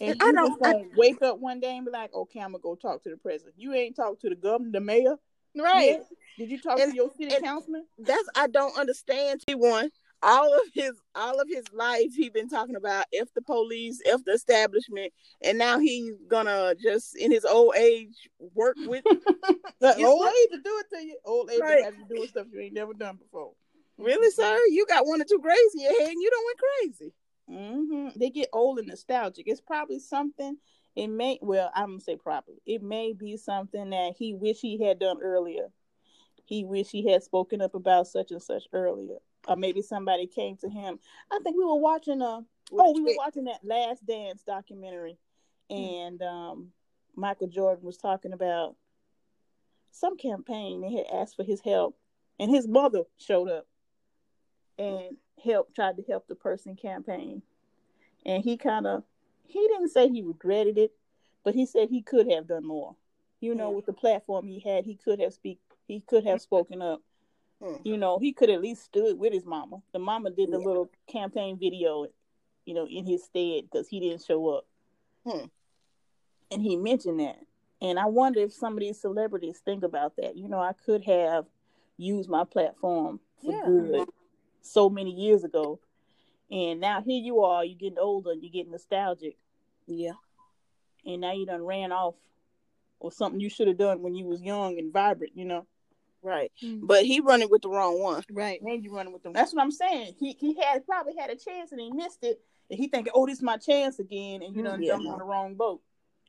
And, 0.00 0.12
And 0.12 0.22
I 0.22 0.26
you 0.26 0.32
don't- 0.32 0.48
just 0.48 0.60
don't 0.60 0.96
wake 0.96 1.22
up 1.22 1.38
one 1.38 1.58
day 1.60 1.76
and 1.76 1.84
be 1.84 1.90
like, 1.92 2.14
okay, 2.14 2.40
I'm 2.40 2.52
gonna 2.52 2.62
go 2.62 2.74
talk 2.76 3.02
to 3.04 3.10
the 3.10 3.16
president. 3.16 3.56
You 3.58 3.72
ain't 3.74 3.96
talk 3.96 4.20
to 4.20 4.28
the 4.28 4.36
governor, 4.36 4.70
the 4.72 4.80
mayor. 4.80 5.16
right? 5.56 5.90
yet? 5.90 6.06
Did 6.38 6.50
you 6.50 6.60
talk 6.60 6.78
And- 6.80 6.92
to 6.92 6.96
your 6.96 7.10
city 7.18 7.34
councilman? 7.42 7.86
That's 7.98 8.28
I 8.36 8.46
don't 8.46 8.76
understand. 8.78 9.42
He 9.46 9.54
won 9.54 9.90
all 10.22 10.54
of 10.54 10.60
his 10.72 10.92
all 11.16 11.40
of 11.40 11.48
his 11.48 11.64
life. 11.72 12.14
He 12.16 12.28
been 12.30 12.48
talking 12.48 12.76
about 12.76 13.06
if 13.10 13.34
the 13.34 13.42
police, 13.42 14.00
if 14.04 14.24
the 14.24 14.32
establishment, 14.32 15.12
and 15.42 15.58
now 15.58 15.78
he's 15.80 16.14
gonna 16.28 16.74
just 16.80 17.16
in 17.16 17.32
his 17.32 17.44
old 17.44 17.74
age 17.76 18.30
work 18.54 18.76
with. 18.86 19.04
The 19.80 20.04
old 20.04 20.26
age 20.28 20.48
to 20.52 20.60
do 20.62 20.78
it 20.78 20.86
to 20.96 21.04
you. 21.04 21.18
Old 21.24 21.50
age 21.50 21.58
Right. 21.60 21.78
to 21.78 21.84
have 21.86 21.94
you 21.98 22.04
doing 22.08 22.28
stuff 22.28 22.46
you 22.52 22.60
ain't 22.60 22.72
never 22.72 22.94
done 22.94 23.16
before. 23.16 23.52
Really, 23.98 24.30
sir? 24.30 24.58
You 24.68 24.86
got 24.86 25.06
one 25.06 25.20
or 25.20 25.24
two 25.24 25.38
grays 25.40 25.58
in 25.74 25.80
your 25.80 26.00
head, 26.00 26.10
and 26.10 26.22
you 26.22 26.30
don't 26.30 26.44
went 26.46 26.58
crazy. 26.98 27.12
hmm 27.48 28.08
They 28.18 28.30
get 28.30 28.48
old 28.52 28.78
and 28.78 28.88
nostalgic. 28.88 29.46
It's 29.48 29.60
probably 29.60 29.98
something. 29.98 30.56
It 30.94 31.08
may 31.08 31.38
well, 31.40 31.70
I'm 31.74 31.88
gonna 31.90 32.00
say 32.00 32.16
probably. 32.16 32.60
It 32.66 32.82
may 32.82 33.12
be 33.12 33.36
something 33.36 33.90
that 33.90 34.14
he 34.18 34.34
wish 34.34 34.60
he 34.60 34.82
had 34.82 34.98
done 34.98 35.18
earlier. 35.22 35.68
He 36.44 36.64
wish 36.64 36.90
he 36.90 37.10
had 37.10 37.22
spoken 37.22 37.62
up 37.62 37.74
about 37.74 38.08
such 38.08 38.30
and 38.30 38.42
such 38.42 38.64
earlier, 38.72 39.16
or 39.48 39.56
maybe 39.56 39.80
somebody 39.80 40.26
came 40.26 40.56
to 40.58 40.68
him. 40.68 40.98
I 41.30 41.38
think 41.42 41.56
we 41.56 41.64
were 41.64 41.76
watching 41.76 42.20
a 42.20 42.44
oh 42.72 42.92
we 42.94 43.00
were 43.02 43.14
watching 43.16 43.44
that 43.44 43.64
Last 43.64 44.04
Dance 44.04 44.42
documentary, 44.42 45.16
and 45.70 46.20
um, 46.22 46.72
Michael 47.16 47.46
Jordan 47.48 47.84
was 47.84 47.96
talking 47.96 48.32
about 48.34 48.76
some 49.92 50.16
campaign. 50.16 50.80
They 50.82 50.92
had 50.92 51.06
asked 51.22 51.36
for 51.36 51.44
his 51.44 51.60
help, 51.60 51.96
and 52.38 52.50
his 52.50 52.68
mother 52.68 53.04
showed 53.18 53.48
up 53.48 53.66
and 54.82 55.16
help 55.42 55.74
tried 55.74 55.96
to 55.96 56.02
help 56.02 56.26
the 56.28 56.34
person 56.34 56.76
campaign 56.76 57.42
and 58.24 58.42
he 58.44 58.56
kind 58.56 58.86
of 58.86 59.02
he 59.46 59.58
didn't 59.68 59.88
say 59.88 60.08
he 60.08 60.22
regretted 60.22 60.78
it 60.78 60.92
but 61.44 61.54
he 61.54 61.66
said 61.66 61.88
he 61.88 62.02
could 62.02 62.30
have 62.30 62.46
done 62.46 62.64
more 62.66 62.94
you 63.40 63.54
know 63.54 63.70
Yeah. 63.70 63.76
with 63.76 63.86
the 63.86 63.92
platform 63.92 64.46
he 64.46 64.60
had 64.60 64.84
he 64.84 64.94
could 64.96 65.20
have 65.20 65.32
speak 65.34 65.58
he 65.88 66.00
could 66.00 66.24
have 66.24 66.40
spoken 66.40 66.80
up 66.82 67.00
Hmm. 67.60 67.76
you 67.84 67.96
know 67.96 68.18
he 68.18 68.32
could 68.32 68.50
at 68.50 68.60
least 68.60 68.82
stood 68.84 69.16
with 69.18 69.32
his 69.32 69.44
mama 69.46 69.82
the 69.92 69.98
mama 70.00 70.30
did 70.30 70.50
the 70.50 70.58
Yeah. 70.58 70.66
little 70.66 70.90
campaign 71.06 71.56
video 71.58 72.06
you 72.64 72.74
know 72.74 72.86
in 72.88 73.04
his 73.06 73.22
stead 73.24 73.64
because 73.70 73.88
he 73.88 74.00
didn't 74.00 74.24
show 74.24 74.48
up 74.48 74.66
Hmm. 75.24 75.46
and 76.50 76.62
he 76.62 76.76
mentioned 76.76 77.20
that 77.20 77.38
and 77.80 77.98
i 77.98 78.06
wonder 78.06 78.40
if 78.40 78.52
some 78.52 78.72
of 78.74 78.80
these 78.80 79.00
celebrities 79.00 79.60
think 79.64 79.82
about 79.84 80.16
that 80.16 80.36
you 80.36 80.48
know 80.48 80.60
i 80.60 80.72
could 80.72 81.02
have 81.04 81.46
used 81.98 82.28
my 82.28 82.44
platform 82.44 83.20
for 83.44 83.52
Yeah. 83.52 83.66
good 83.66 84.08
so 84.62 84.88
many 84.88 85.10
years 85.10 85.44
ago 85.44 85.78
and 86.50 86.80
now 86.80 87.00
here 87.02 87.20
you 87.20 87.40
are 87.40 87.64
you're 87.64 87.78
getting 87.78 87.98
older 87.98 88.30
and 88.30 88.42
you're 88.42 88.52
getting 88.52 88.72
nostalgic 88.72 89.36
Yeah. 89.86 90.12
and 91.04 91.20
now 91.20 91.32
you 91.32 91.46
done 91.46 91.62
ran 91.64 91.92
off 91.92 92.14
or 93.00 93.10
something 93.10 93.40
you 93.40 93.50
should 93.50 93.68
have 93.68 93.78
done 93.78 94.02
when 94.02 94.14
you 94.14 94.24
was 94.24 94.40
young 94.40 94.78
and 94.78 94.92
vibrant, 94.92 95.32
you 95.34 95.44
know. 95.44 95.66
Right. 96.22 96.52
Mm. 96.62 96.82
But 96.84 97.04
he 97.04 97.18
running 97.18 97.50
with 97.50 97.62
the 97.62 97.68
wrong 97.68 98.00
one. 98.00 98.22
Right. 98.30 98.60
And 98.62 98.84
you 98.84 98.94
running 98.94 99.12
with 99.12 99.24
them. 99.24 99.32
That's 99.32 99.52
what 99.52 99.60
I'm 99.60 99.72
saying. 99.72 100.14
He 100.20 100.36
he 100.38 100.54
had 100.54 100.86
probably 100.86 101.14
had 101.18 101.28
a 101.28 101.34
chance 101.34 101.72
and 101.72 101.80
he 101.80 101.90
missed 101.90 102.22
it. 102.22 102.40
And 102.70 102.78
he 102.78 102.86
thinking, 102.86 103.12
oh, 103.16 103.26
this 103.26 103.38
is 103.38 103.42
my 103.42 103.56
chance 103.56 103.98
again, 103.98 104.40
and 104.42 104.54
you 104.54 104.62
done 104.62 104.80
Yeah. 104.80 104.92
jumped 104.92 105.08
on 105.08 105.18
the 105.18 105.24
wrong 105.24 105.56
boat. 105.56 105.80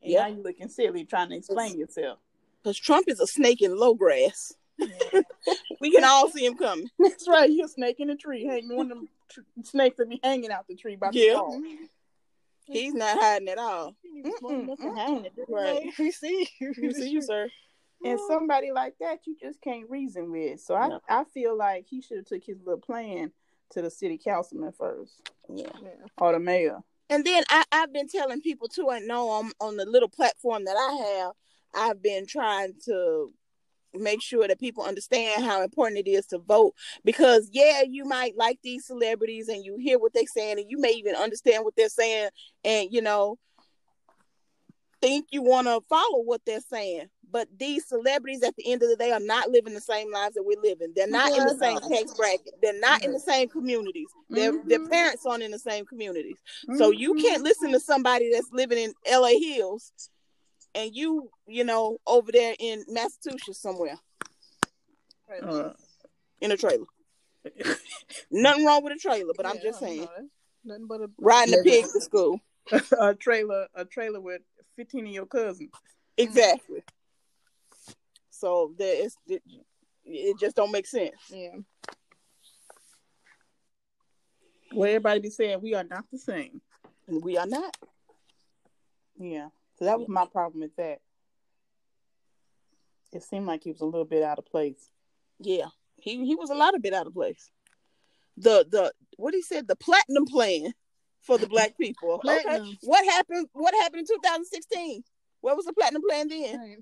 And 0.01 0.11
Yeah. 0.11 0.21
now 0.23 0.27
you 0.35 0.41
looking 0.41 0.67
silly 0.67 1.05
trying 1.05 1.29
to 1.29 1.35
explain 1.35 1.77
yourself. 1.77 2.17
Because 2.63 2.79
Trump 2.79 3.07
is 3.07 3.19
a 3.19 3.27
snake 3.27 3.61
in 3.61 3.77
low 3.77 3.93
grass. 3.93 4.51
We 5.79 5.91
can 5.91 6.03
all 6.03 6.29
see 6.29 6.45
him 6.45 6.55
coming. 6.57 6.89
That's 6.99 7.27
right. 7.27 7.49
You're 7.49 7.65
a 7.65 7.69
snake 7.69 7.99
in 7.99 8.09
a 8.09 8.15
tree, 8.15 8.45
hanging 8.45 8.75
one 8.75 8.91
of 8.91 8.97
them 8.97 9.09
tr- 9.29 9.41
snakes 9.63 9.97
that 9.97 10.09
be 10.09 10.19
hanging 10.23 10.51
out 10.51 10.67
the 10.67 10.75
tree 10.75 10.95
by 10.95 11.11
the 11.11 11.19
Yeah. 11.19 11.33
fall. 11.33 11.61
He's 12.65 12.93
not 12.93 13.19
hiding 13.19 13.49
at 13.49 13.57
all. 13.57 13.93
Mm-mm, 14.41 15.27
Right. 15.49 15.91
We 15.99 16.11
see. 16.11 16.47
You 16.59 16.73
see 16.93 17.09
you, 17.09 17.21
sir. 17.21 17.49
And 18.05 18.19
somebody 18.27 18.71
like 18.71 18.95
that, 18.99 19.19
you 19.25 19.35
just 19.39 19.61
can't 19.61 19.89
reason 19.89 20.31
with. 20.31 20.59
So 20.61 20.75
I, 20.75 20.87
No. 20.89 20.99
I 21.09 21.23
feel 21.33 21.57
like 21.57 21.85
he 21.87 22.01
should 22.01 22.17
have 22.17 22.25
took 22.25 22.43
his 22.43 22.57
little 22.65 22.79
plan 22.79 23.31
to 23.71 23.81
the 23.81 23.89
city 23.89 24.17
councilman 24.17 24.71
first 24.73 25.13
Yeah. 25.53 25.69
or 26.17 26.31
the 26.33 26.39
mayor. 26.39 26.79
And 27.09 27.25
then 27.25 27.43
I, 27.49 27.63
I've 27.71 27.93
been 27.93 28.07
telling 28.07 28.41
people 28.41 28.67
too, 28.69 28.89
I 28.89 28.99
know 28.99 29.29
on, 29.29 29.51
on 29.59 29.75
the 29.77 29.85
little 29.85 30.09
platform 30.09 30.65
that 30.65 30.75
I 30.77 31.17
have, 31.19 31.31
I've 31.75 32.01
been 32.01 32.25
trying 32.25 32.73
to 32.85 33.31
make 33.95 34.21
sure 34.21 34.47
that 34.47 34.59
people 34.59 34.83
understand 34.83 35.43
how 35.43 35.61
important 35.63 35.99
it 36.05 36.09
is 36.09 36.25
to 36.27 36.39
vote. 36.39 36.73
Because 37.03 37.49
yeah, 37.51 37.81
you 37.87 38.05
might 38.05 38.35
like 38.37 38.59
these 38.63 38.85
celebrities 38.85 39.47
and 39.49 39.63
you 39.63 39.77
hear 39.77 39.99
what 39.99 40.13
they're 40.13 40.23
saying 40.27 40.59
and 40.59 40.69
you 40.69 40.79
may 40.79 40.91
even 40.91 41.15
understand 41.15 41.63
what 41.63 41.75
they're 41.75 41.89
saying 41.89 42.29
and 42.63 42.89
you 42.91 43.01
know 43.01 43.37
think 45.01 45.27
you 45.31 45.41
want 45.41 45.67
to 45.67 45.81
follow 45.89 46.21
what 46.23 46.41
they're 46.45 46.61
saying. 46.61 47.07
but 47.29 47.47
these 47.57 47.87
celebrities 47.87 48.43
at 48.43 48.55
the 48.57 48.71
end 48.71 48.83
of 48.83 48.89
the 48.89 48.95
day 48.95 49.11
are 49.11 49.19
not 49.19 49.49
living 49.49 49.73
the 49.73 49.81
same 49.81 50.11
lives 50.11 50.35
that 50.35 50.43
we're 50.43 50.61
living. 50.61 50.93
They're 50.95 51.07
not 51.07 51.35
in 51.35 51.43
the 51.45 51.57
same 51.59 51.79
tax 51.79 52.13
bracket. 52.13 52.53
They're 52.61 52.79
not 52.79 53.03
in 53.03 53.11
the 53.11 53.19
same 53.19 53.49
communities. 53.49 54.07
Their 54.29 54.51
their 54.65 54.77
Mhm. 54.79 54.89
parents 54.89 55.25
aren't 55.25 55.41
in 55.41 55.49
the 55.49 55.57
same 55.59 55.83
communities. 55.85 56.37
So 56.77 56.91
you 56.91 57.15
Mhm. 57.15 57.21
can't 57.21 57.43
listen 57.43 57.71
to 57.71 57.79
somebody 57.79 58.31
that's 58.31 58.51
living 58.51 58.77
in 58.77 58.93
LA 59.05 59.39
Hills 59.39 59.91
and 60.75 60.95
you, 60.95 61.29
you 61.47 61.63
know, 61.63 61.97
over 62.07 62.31
there 62.31 62.55
in 62.59 62.83
Massachusetts 62.87 63.61
somewhere 63.61 63.97
Uh, 65.41 65.73
in 66.41 66.51
a 66.51 66.57
trailer. 66.57 66.85
Nothing 68.31 68.65
wrong 68.65 68.83
with 68.83 68.93
a 68.93 68.99
trailer, 68.99 69.33
but 69.35 69.45
I'm 69.45 69.59
just 69.61 69.79
saying. 69.79 70.07
Nothing 70.63 70.87
but 70.87 71.01
a 71.01 71.09
Riding 71.17 71.59
a 71.59 71.63
pig 71.63 71.85
to 71.93 72.01
school. 72.01 72.39
a 72.99 73.13
trailer, 73.13 73.67
a 73.75 73.83
trailer 73.85 74.21
with 74.21 74.41
fifteen 74.75 75.05
of 75.07 75.11
your 75.13 75.25
cousins. 75.25 75.71
Exactly. 76.17 76.83
So 78.29 78.73
there 78.77 79.03
is 79.05 79.15
it, 79.27 79.41
it 80.05 80.39
just 80.39 80.55
don't 80.55 80.71
make 80.71 80.87
sense. 80.87 81.15
yeah. 81.29 81.55
Well, 84.73 84.89
everybody 84.89 85.19
be 85.19 85.29
saying 85.29 85.61
we 85.61 85.75
are 85.75 85.83
not 85.83 86.05
the 86.11 86.17
same. 86.17 86.61
And 87.07 87.23
we 87.23 87.37
are 87.37 87.45
not. 87.45 87.75
Yeah. 89.19 89.49
So 89.83 89.87
that 89.87 89.99
was 89.99 90.07
my 90.07 90.25
problem 90.25 90.61
with 90.61 90.73
that. 90.77 90.99
It 93.11 93.21
seemed 93.21 93.47
like 93.47 93.65
he 93.65 93.71
was 93.73 93.81
a 93.81 93.85
little 93.85 94.05
bit 94.05 94.23
out 94.23 94.39
of 94.39 94.45
place. 94.45 94.89
Yeah. 95.39 95.65
He 95.97 96.25
he 96.25 96.35
was 96.35 96.49
a 96.49 96.55
lot 96.55 96.73
of 96.73 96.81
bit 96.81 96.93
out 96.93 97.05
of 97.05 97.13
place. 97.13 97.51
The 98.37 98.65
the 98.71 98.93
what 99.17 99.33
he 99.33 99.41
said, 99.41 99.67
the 99.67 99.75
platinum 99.75 100.25
plan 100.25 100.73
for 101.19 101.37
the 101.37 101.47
black 101.47 101.77
people. 101.77 102.21
Okay. 102.25 102.77
What 102.83 103.03
happened 103.03 103.49
what 103.51 103.73
happened 103.75 104.07
in 104.09 104.15
2016? 104.15 105.03
What 105.41 105.57
was 105.57 105.65
the 105.65 105.73
platinum 105.73 106.01
plan 106.07 106.29
then? 106.29 106.57
Right. 106.57 106.77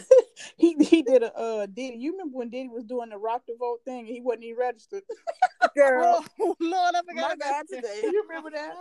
He 0.58 0.74
he 0.80 1.02
did 1.02 1.22
a 1.22 1.34
uh 1.34 1.66
Diddy. 1.66 1.96
You 1.96 2.12
remember 2.12 2.38
when 2.38 2.50
Diddy 2.50 2.68
was 2.68 2.84
doing 2.84 3.08
the 3.10 3.16
rock 3.16 3.42
the 3.46 3.54
vote 3.58 3.80
thing 3.84 4.00
and 4.00 4.08
he 4.08 4.20
wasn't 4.20 4.44
even 4.44 4.58
registered? 4.58 5.02
Girl. 5.76 6.24
Oh 6.40 6.56
Lord, 6.60 6.94
I 6.94 7.00
forgot 7.08 7.14
God 7.14 7.36
about 7.36 7.64
that. 7.70 7.76
today. 7.76 8.00
you 8.02 8.24
remember 8.28 8.50
that? 8.50 8.74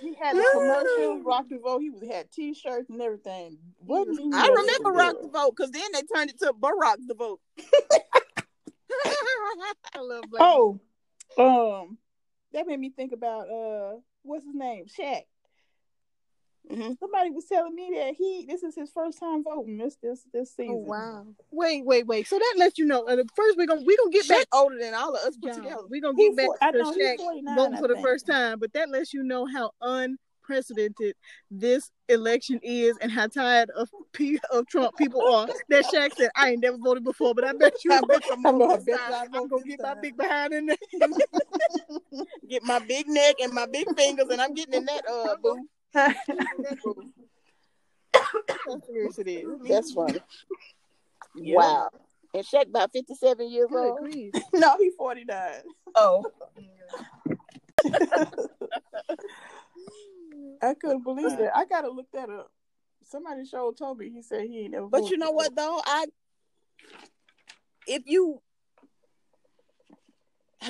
He 0.00 0.14
had 0.14 0.36
a 0.36 0.42
commercial, 0.52 1.22
rock 1.22 1.46
the 1.48 1.58
vote. 1.58 1.80
He 1.80 1.90
was 1.90 2.02
had 2.02 2.30
t-shirts 2.32 2.90
and 2.90 3.00
everything. 3.00 3.58
Wasn't 3.80 4.18
I 4.34 4.48
remember 4.48 4.90
Rock 4.90 5.14
the 5.22 5.28
Vote 5.28 5.54
because 5.56 5.70
then 5.70 5.90
they 5.92 6.02
turned 6.02 6.30
it 6.30 6.38
to 6.40 6.52
Barack 6.52 6.96
the 7.06 7.14
Vote. 7.14 7.40
I 9.94 10.00
love 10.00 10.24
black. 10.30 10.42
Oh, 10.42 10.80
um, 11.38 11.98
that 12.52 12.66
made 12.66 12.80
me 12.80 12.90
think 12.90 13.12
about 13.12 13.48
uh, 13.48 13.96
what's 14.22 14.44
his 14.44 14.54
name, 14.54 14.86
Shaq. 14.86 15.22
Mhm. 16.70 16.96
Somebody 16.98 17.30
was 17.30 17.44
telling 17.46 17.74
me 17.74 17.90
that 17.96 18.14
he 18.14 18.46
this 18.48 18.62
is 18.62 18.74
his 18.74 18.90
first 18.92 19.18
time 19.18 19.42
voting 19.42 19.78
this 19.78 19.96
this 20.02 20.22
this 20.32 20.54
season. 20.54 20.74
Oh 20.74 20.76
wow. 20.88 21.26
Wait, 21.50 21.84
wait, 21.84 22.06
wait. 22.06 22.26
So 22.28 22.38
that 22.38 22.54
lets 22.56 22.78
you 22.78 22.86
know. 22.86 23.02
Uh, 23.04 23.16
first, 23.34 23.56
we're 23.58 23.66
gonna 23.66 23.82
we're 23.84 23.96
gonna 23.96 24.10
get 24.10 24.24
Shaq 24.26 24.28
back. 24.38 24.46
older 24.54 24.78
than 24.78 24.94
all 24.94 25.14
of 25.14 25.22
us 25.22 25.36
put 25.36 25.52
together. 25.54 25.82
we're 25.90 26.00
gonna 26.00 26.16
He 26.16 26.28
get 26.28 26.36
back 26.36 26.46
for- 26.46 26.56
I 26.64 26.70
to 26.70 26.78
know, 26.78 26.92
he's 26.92 27.02
Shaq 27.02 27.16
49, 27.18 27.56
voting 27.56 27.78
for 27.78 27.88
the 27.88 27.96
first 28.00 28.26
time, 28.26 28.58
but 28.60 28.72
that 28.74 28.88
lets 28.90 29.12
you 29.12 29.22
know 29.24 29.44
how 29.46 29.72
unprecedented 29.80 31.16
this 31.50 31.90
election 32.08 32.60
is 32.62 32.96
and 33.02 33.10
how 33.10 33.26
tired 33.26 33.70
of 33.70 33.90
P- 34.12 34.38
of 34.50 34.66
Trump 34.68 34.96
people 34.96 35.20
are. 35.34 35.48
That 35.68 35.84
Shaq 35.92 36.14
said, 36.16 36.30
"I 36.36 36.50
ain't 36.50 36.62
never 36.62 36.76
voted 36.78 37.02
before, 37.04 37.34
but 37.34 37.44
I 37.44 37.52
bet 37.54 37.74
you, 37.84 37.92
I 37.92 38.00
bet- 38.02 38.22
I'm, 38.32 38.46
I 38.46 38.50
know, 38.52 38.70
I 38.70 38.76
this 38.76 38.84
bet 38.84 39.00
I 39.00 39.24
I'm 39.24 39.30
vote 39.32 39.50
gonna 39.50 39.62
this 39.64 39.76
get 39.76 39.82
my 39.82 39.94
big 40.00 40.16
behind 40.16 40.52
in 40.54 40.66
there." 40.66 40.76
Get 42.48 42.62
my 42.62 42.78
big 42.78 43.08
neck 43.08 43.36
and 43.42 43.52
my 43.52 43.66
big 43.66 43.86
fingers, 43.96 44.26
and 44.30 44.40
I'm 44.40 44.54
getting 44.54 44.74
in 44.74 44.84
that 44.84 45.02
uh 45.08 45.34
boo. 45.42 45.66
How 45.94 46.12
serious. 48.86 49.18
That's 49.68 49.92
funny. 49.92 50.20
Yeah. 51.34 51.56
Wow. 51.56 51.90
And 52.34 52.44
Shaq 52.44 52.68
about 52.68 52.92
57 52.92 53.50
years 53.50 53.68
Good 53.70 53.90
old. 53.90 53.98
grief. 53.98 54.32
no, 54.54 54.76
he's 54.78 54.94
forty 54.94 55.24
nine. 55.24 55.60
Oh. 55.94 56.24
I 60.62 60.74
couldn't 60.74 61.02
believe 61.02 61.38
it. 61.38 61.50
I 61.54 61.66
gotta 61.66 61.90
look 61.90 62.06
that 62.12 62.30
up. 62.30 62.50
Somebody 63.04 63.44
showed 63.44 63.76
Toby. 63.76 64.10
He 64.10 64.22
said 64.22 64.46
he 64.46 64.60
ain't 64.60 64.72
never. 64.72 64.86
But 64.86 65.10
you 65.10 65.18
know 65.18 65.26
before. 65.26 65.36
what 65.36 65.56
though? 65.56 65.82
I 65.84 66.06
if 67.86 68.04
you 68.06 68.40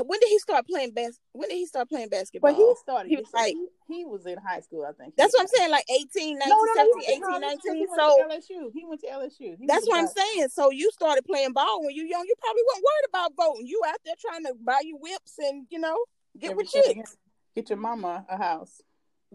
when 0.00 0.18
did 0.20 0.28
he 0.28 0.38
start 0.38 0.66
playing 0.66 0.92
bas- 0.92 1.18
when 1.32 1.48
did 1.48 1.56
he 1.56 1.66
start 1.66 1.88
playing 1.88 2.08
basketball? 2.08 2.52
But 2.52 2.56
he 2.58 2.74
started. 2.80 3.08
He 3.10 3.16
was 3.16 3.26
like- 3.34 3.54
he, 3.54 3.66
he 3.98 4.04
was 4.04 4.24
in 4.26 4.38
high 4.38 4.60
school, 4.60 4.84
I 4.88 4.92
think. 4.92 5.14
That's 5.16 5.32
what 5.34 5.42
I'm 5.42 5.48
saying, 5.48 5.70
like 5.70 5.84
18, 5.90 6.38
19, 6.38 6.48
No, 6.48 6.56
no, 6.56 6.64
no, 6.64 6.72
17, 6.74 7.14
he 7.14 7.20
was 7.20 7.28
in 7.28 7.34
18, 7.34 7.40
19. 7.40 7.58
So 7.62 7.72
he 7.72 7.86
went 7.86 8.40
to 8.40 8.52
LSU. 8.54 8.70
He 8.72 8.84
went 8.86 9.00
to 9.02 9.06
LSU. 9.08 9.56
He 9.58 9.66
that's 9.66 9.86
what 9.86 9.98
I'm 9.98 10.06
saying. 10.08 10.48
So 10.48 10.70
you 10.70 10.90
started 10.92 11.24
playing 11.24 11.52
ball 11.52 11.80
when 11.84 11.94
you 11.94 12.04
young. 12.04 12.24
You 12.26 12.34
probably 12.40 12.62
weren't 12.62 12.84
worried 12.84 13.08
about 13.08 13.32
voting. 13.36 13.66
You 13.66 13.82
out 13.86 13.98
there 14.04 14.14
trying 14.20 14.44
to 14.44 14.54
buy 14.64 14.80
you 14.82 14.96
whips 14.96 15.34
and 15.38 15.66
you 15.70 15.78
know 15.78 15.96
get 16.38 16.56
with 16.56 16.70
chicks. 16.70 17.16
Get 17.54 17.68
your 17.68 17.78
mama 17.78 18.24
a 18.28 18.36
house. 18.38 18.80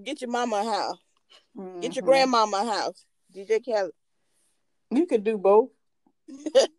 Get 0.04 0.22
your 0.22 0.32
mama 0.32 0.56
a 0.58 0.64
house. 0.64 0.98
Get 1.82 1.96
your 1.96 2.04
Mhm. 2.04 2.08
grandmama 2.08 2.58
a 2.58 2.66
house. 2.66 3.06
DJ 3.34 3.60
Khaled. 3.64 3.92
You 4.90 5.06
could 5.06 5.24
do 5.24 5.38
both. 5.38 5.70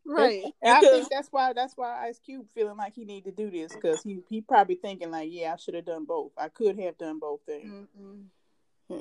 Right. 0.06 0.42
And 0.62 0.72
I 0.72 0.80
think 0.80 1.08
that's 1.10 1.28
why 1.30 1.52
that's 1.52 1.74
why 1.76 2.06
Ice 2.08 2.18
Cube 2.18 2.46
feeling 2.54 2.76
like 2.76 2.94
he 2.94 3.04
need 3.04 3.24
to 3.24 3.30
do 3.32 3.50
this 3.50 3.72
because 3.74 4.02
he 4.02 4.20
he 4.28 4.40
probably 4.40 4.74
thinking 4.76 5.10
like, 5.10 5.28
yeah, 5.30 5.52
I 5.52 5.56
should 5.56 5.74
have 5.74 5.84
done 5.86 6.04
both. 6.04 6.32
I 6.36 6.48
could 6.48 6.78
have 6.80 6.96
done 6.98 7.18
both 7.18 7.40
things. 7.46 7.88
Hmm. 7.96 8.98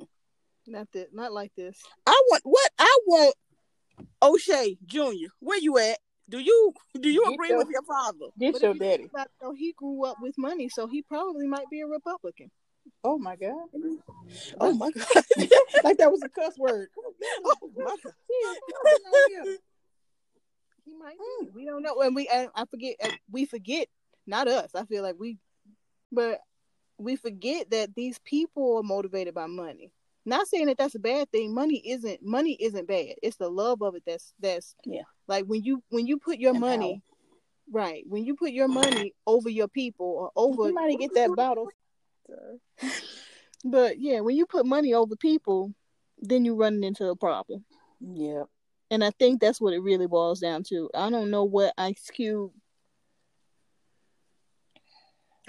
Not 0.67 0.87
that. 0.93 1.13
Not 1.13 1.31
like 1.31 1.53
this. 1.55 1.77
I 2.05 2.21
want 2.29 2.41
what 2.43 2.71
I 2.77 2.97
want. 3.05 3.35
O'Shea 4.21 4.77
Jr. 4.85 5.31
Where 5.39 5.57
you 5.59 5.77
at? 5.77 5.97
Do 6.29 6.39
you 6.39 6.73
do 6.99 7.09
you 7.09 7.23
Get 7.23 7.33
agree 7.33 7.49
your- 7.49 7.57
with 7.59 7.69
your 7.69 7.83
father? 7.83 8.25
Get 8.37 8.53
But 8.53 8.61
your 8.61 8.73
you 8.73 8.79
daddy. 8.79 9.03
about 9.05 9.27
it, 9.27 9.31
though, 9.41 9.53
he 9.53 9.71
grew 9.77 10.03
up 10.05 10.17
with 10.21 10.37
money, 10.37 10.67
so 10.69 10.85
he 10.87 11.01
probably 11.01 11.47
might 11.47 11.69
be 11.71 11.79
a 11.81 11.87
Republican. 11.87 12.51
Oh 13.03 13.17
my 13.17 13.35
god! 13.37 13.55
Oh 14.59 14.73
my 14.73 14.91
god! 14.91 15.05
like 15.83 15.97
that 15.97 16.11
was 16.11 16.21
a 16.23 16.29
cuss 16.29 16.57
word. 16.57 16.89
oh 17.45 17.71
my 17.75 17.95
god! 18.03 18.13
He 20.87 20.95
might. 20.95 21.17
Be. 21.17 21.47
Mm. 21.47 21.53
We 21.53 21.65
don't 21.65 21.83
know, 21.83 21.99
and 22.01 22.15
we. 22.15 22.27
And 22.27 22.49
I 22.55 22.65
forget. 22.65 22.95
We 23.31 23.45
forget. 23.45 23.87
Not 24.25 24.47
us. 24.47 24.71
I 24.75 24.85
feel 24.85 25.03
like 25.03 25.15
we, 25.19 25.37
but 26.11 26.39
we 26.97 27.15
forget 27.15 27.69
that 27.71 27.95
these 27.95 28.19
people 28.19 28.77
are 28.77 28.83
motivated 28.83 29.33
by 29.33 29.47
money. 29.47 29.91
Not 30.25 30.47
saying 30.47 30.65
that 30.67 30.77
that's 30.77 30.95
a 30.95 30.99
bad 30.99 31.31
thing. 31.31 31.53
Money 31.53 31.81
isn't. 31.85 32.21
Money 32.23 32.57
isn't 32.59 32.87
bad. 32.87 33.15
It's 33.21 33.37
the 33.37 33.49
love 33.49 33.81
of 33.81 33.95
it 33.95 34.03
that's 34.05 34.33
that's. 34.39 34.75
Yeah. 34.85 35.03
Like 35.27 35.45
when 35.45 35.63
you 35.63 35.83
when 35.89 36.07
you 36.07 36.17
put 36.17 36.39
your 36.39 36.51
And 36.51 36.61
money, 36.61 37.01
right? 37.71 38.03
When 38.07 38.25
you 38.25 38.35
put 38.35 38.51
your 38.51 38.67
money 38.69 39.13
over 39.25 39.49
your 39.49 39.67
people 39.67 40.05
or 40.05 40.31
over 40.35 40.63
Somebody 40.63 40.97
get 40.97 41.13
that 41.15 41.35
bottle. 41.35 41.69
But 43.63 43.99
yeah, 43.99 44.19
when 44.21 44.35
you 44.35 44.45
put 44.45 44.65
money 44.65 44.93
over 44.93 45.15
people, 45.15 45.73
then 46.19 46.45
you're 46.45 46.55
running 46.55 46.83
into 46.83 47.07
a 47.07 47.15
problem. 47.15 47.65
Yeah. 47.99 48.43
And 48.89 49.03
I 49.03 49.11
think 49.11 49.41
that's 49.41 49.59
what 49.59 49.73
it 49.73 49.79
really 49.79 50.07
boils 50.07 50.39
down 50.39 50.63
to. 50.69 50.89
I 50.95 51.09
don't 51.09 51.29
know 51.29 51.43
what 51.43 51.73
Ice 51.77 52.09
Cube. 52.13 52.51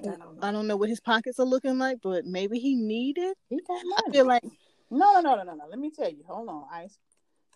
I 0.01 0.03
don't 0.07 0.18
know. 0.18 0.35
I 0.42 0.53
don't 0.53 0.66
know 0.66 0.77
what 0.77 0.88
his 0.88 1.01
pockets 1.01 1.38
are 1.38 1.46
looking 1.46 1.79
like, 1.79 1.98
but 2.03 2.24
maybe 2.24 2.59
he 2.59 2.74
needed. 2.74 3.35
He 3.48 3.61
got 3.66 3.79
I 3.81 3.85
money. 3.85 4.12
feel 4.12 4.27
like 4.27 4.44
No, 4.90 5.14
no, 5.14 5.20
no, 5.20 5.37
no, 5.37 5.42
no, 5.44 5.55
no. 5.55 5.64
Let 5.68 5.79
me 5.79 5.90
tell 5.90 6.09
you. 6.09 6.24
Hold 6.27 6.48
on. 6.48 6.64
Ice 6.72 6.98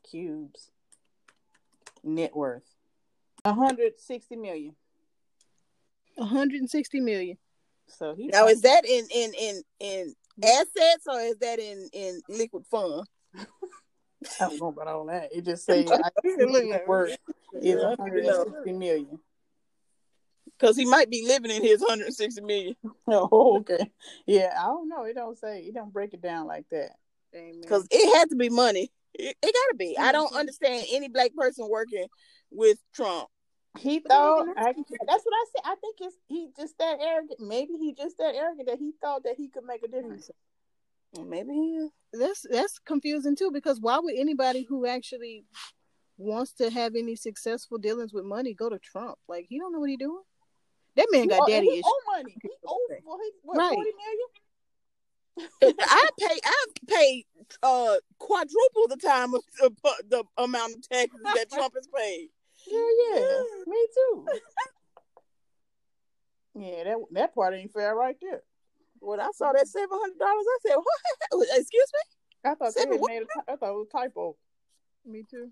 Cube's 0.09 0.71
net 2.05 2.35
worth. 2.35 2.65
160 3.45 4.37
million. 4.37 4.75
160 6.17 7.01
million. 7.01 7.39
So 7.89 8.15
he 8.15 8.29
Now 8.29 8.47
is 8.47 8.63
that 8.63 8.85
in 8.85 9.07
in 9.13 9.33
in 9.35 9.63
in 9.81 10.15
assets 10.43 11.07
or 11.07 11.21
is 11.21 11.37
that 11.39 11.59
in 11.59 11.89
in 11.93 12.21
liquid 12.29 12.65
fund? 12.67 13.07
I 14.41 14.49
don't 14.49 14.61
know 14.61 14.69
about 14.69 14.89
all 14.89 15.07
that. 15.07 15.31
It 15.33 15.45
just 15.45 15.65
say 15.65 15.87
Ice 15.87 16.01
Cube's 16.21 16.51
Look 16.51 16.65
net 16.65 16.87
worth 16.87 17.17
is 17.61 17.83
160 17.83 18.73
million. 18.73 19.19
Because 20.59 20.77
he 20.77 20.85
might 20.85 21.11
be 21.11 21.25
living 21.27 21.51
in 21.51 21.63
his 21.63 21.81
160 21.81 22.41
million. 22.43 22.77
Oh, 23.09 23.59
okay. 23.59 23.91
Yeah, 24.27 24.55
I 24.57 24.67
don't 24.67 24.89
know. 24.89 25.03
It 25.03 25.15
don't 25.15 25.37
say. 25.37 25.63
It 25.63 25.75
don't 25.75 25.93
break 25.93 26.15
it 26.15 26.23
down 26.23 26.47
like 26.47 26.67
that. 26.71 26.93
Because 27.33 27.87
it 27.91 28.17
had 28.17 28.31
to 28.31 28.37
be 28.37 28.49
money. 28.49 28.93
It, 29.15 29.37
it 29.43 29.55
gotta 29.55 29.77
be. 29.77 29.99
I 29.99 30.13
don't 30.13 30.35
understand 30.35 30.87
any 30.93 31.09
black 31.09 31.35
person 31.35 31.69
working 31.69 32.07
with 32.51 32.79
Trump. 32.95 33.29
He 33.79 34.01
thought. 34.01 34.47
I, 34.57 34.73
that's 34.73 34.77
what 34.77 35.09
I 35.09 35.45
said. 35.53 35.63
I 35.65 35.75
think 35.77 35.97
it's 36.01 36.17
he 36.29 36.49
just 36.57 36.79
that 36.79 36.99
arrogant. 37.01 37.41
Maybe 37.41 37.75
he 37.79 37.95
just 37.95 38.19
that 38.19 38.35
arrogant 38.35 38.69
that 38.69 38.79
he 38.79 38.93
thought 39.01 39.25
that 39.25 39.35
he 39.37 39.49
could 39.49 39.65
make 39.65 39.83
a 39.83 39.89
difference. 39.89 40.31
Maybe 41.15 41.53
he 41.53 41.89
that's 42.15 42.47
that's 42.51 42.79
confusing 42.79 43.37
too 43.37 43.51
because 43.53 43.81
why 43.81 43.99
would 43.99 44.15
anybody 44.17 44.65
who 44.69 44.87
actually 44.87 45.45
wants 46.17 46.53
to 46.55 46.71
have 46.71 46.95
any 46.95 47.17
successful 47.17 47.79
dealings 47.79 48.13
with 48.13 48.25
money 48.25 48.55
go 48.55 48.69
to 48.69 48.79
Trump? 48.79 49.19
Like 49.29 49.47
he 49.49 49.59
don't 49.59 49.73
know 49.73 49.81
what 49.81 49.91
he 49.91 49.97
doing. 49.97 50.23
That 50.97 51.09
man 51.11 51.29
got 51.29 51.43
owe- 51.43 51.47
daddy 51.47 51.67
he 51.67 51.73
issues. 51.75 51.85
owe 51.87 52.13
money. 52.17 52.37
He 52.43 52.49
for 53.05 53.19
his 53.23 53.33
what, 53.43 53.59
Right. 53.59 53.75
40 53.75 53.91
million? 53.97 55.77
I 55.81 56.09
pay. 56.19 56.39
I 56.45 56.67
paid 56.87 57.25
uh 57.63 57.97
quadruple 58.19 58.89
the 58.89 58.97
time 58.97 59.35
of 59.35 59.43
the, 59.59 59.71
the 60.09 60.25
amount 60.39 60.75
of 60.75 60.89
taxes 60.89 61.21
that 61.35 61.51
Trump 61.51 61.75
has 61.75 61.89
paid. 61.95 62.29
Yeah, 62.67 62.79
yeah, 63.17 63.43
me 63.67 63.87
too. 63.95 64.27
Yeah, 66.55 66.85
that 66.85 66.97
that 67.13 67.35
part 67.35 67.55
ain't 67.55 67.73
fair 67.73 67.95
right 67.95 68.17
there. 68.21 68.43
When 69.03 69.21
I 69.21 69.29
saw 69.35 69.53
that 69.53 69.67
seven 69.67 69.99
hundred 70.01 70.19
dollars, 70.19 70.45
I 70.47 70.59
said, 70.63 70.77
"What? 70.77 71.49
Excuse 71.59 71.91
me." 71.93 72.51
I 72.51 72.55
thought 72.55 72.75
they 72.75 72.81
Seven 72.83 72.99
had 72.99 73.03
made 73.07 73.23
a 73.23 73.53
I 73.53 73.57
thought 73.57 73.71
it 73.71 73.75
was 73.75 73.87
a 73.93 73.99
typo. 73.99 74.37
Me 75.05 75.25
too. 75.29 75.51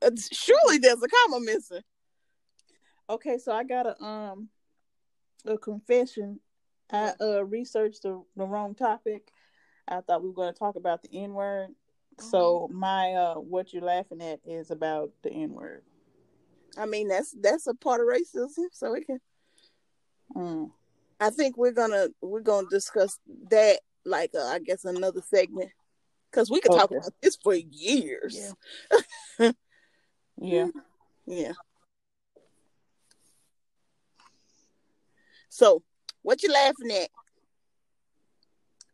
Uh, 0.00 0.10
Surely 0.32 0.78
there's 0.78 1.02
a 1.02 1.08
comma 1.08 1.44
missing. 1.44 1.82
Okay, 3.10 3.38
so 3.38 3.52
I 3.52 3.64
got 3.64 3.86
a 3.86 4.02
um 4.02 4.48
a 5.44 5.58
confession. 5.58 6.40
I 6.90 7.12
uh 7.20 7.44
researched 7.44 8.02
the, 8.02 8.22
the 8.36 8.46
wrong 8.46 8.74
topic. 8.74 9.30
I 9.88 10.00
thought 10.00 10.22
we 10.22 10.28
were 10.28 10.34
going 10.34 10.52
to 10.52 10.58
talk 10.58 10.76
about 10.76 11.02
the 11.02 11.10
N 11.12 11.34
word. 11.34 11.70
So 12.20 12.68
my 12.72 13.12
uh 13.12 13.34
what 13.34 13.72
you're 13.72 13.82
laughing 13.82 14.22
at 14.22 14.40
is 14.46 14.70
about 14.70 15.10
the 15.22 15.30
N 15.30 15.52
word. 15.52 15.82
I 16.78 16.86
mean, 16.86 17.08
that's 17.08 17.34
that's 17.40 17.66
a 17.66 17.74
part 17.74 18.00
of 18.00 18.06
racism. 18.06 18.66
So 18.72 18.92
we 18.92 19.04
can. 19.04 19.20
Mm. 20.36 20.70
I 21.20 21.30
think 21.30 21.56
we're 21.56 21.72
gonna 21.72 22.08
we're 22.20 22.40
gonna 22.40 22.68
discuss 22.70 23.18
that 23.50 23.80
like 24.04 24.30
uh, 24.34 24.44
I 24.44 24.58
guess 24.58 24.84
another 24.84 25.22
segment 25.22 25.70
because 26.30 26.50
we 26.50 26.60
could 26.60 26.72
talk 26.72 26.90
about 26.90 27.12
this 27.22 27.36
for 27.36 27.54
years. 27.54 28.54
Yeah. 30.36 30.66
Yeah. 31.26 31.52
So, 35.48 35.82
what 36.22 36.42
you 36.42 36.52
laughing 36.52 36.90
at? 36.90 37.10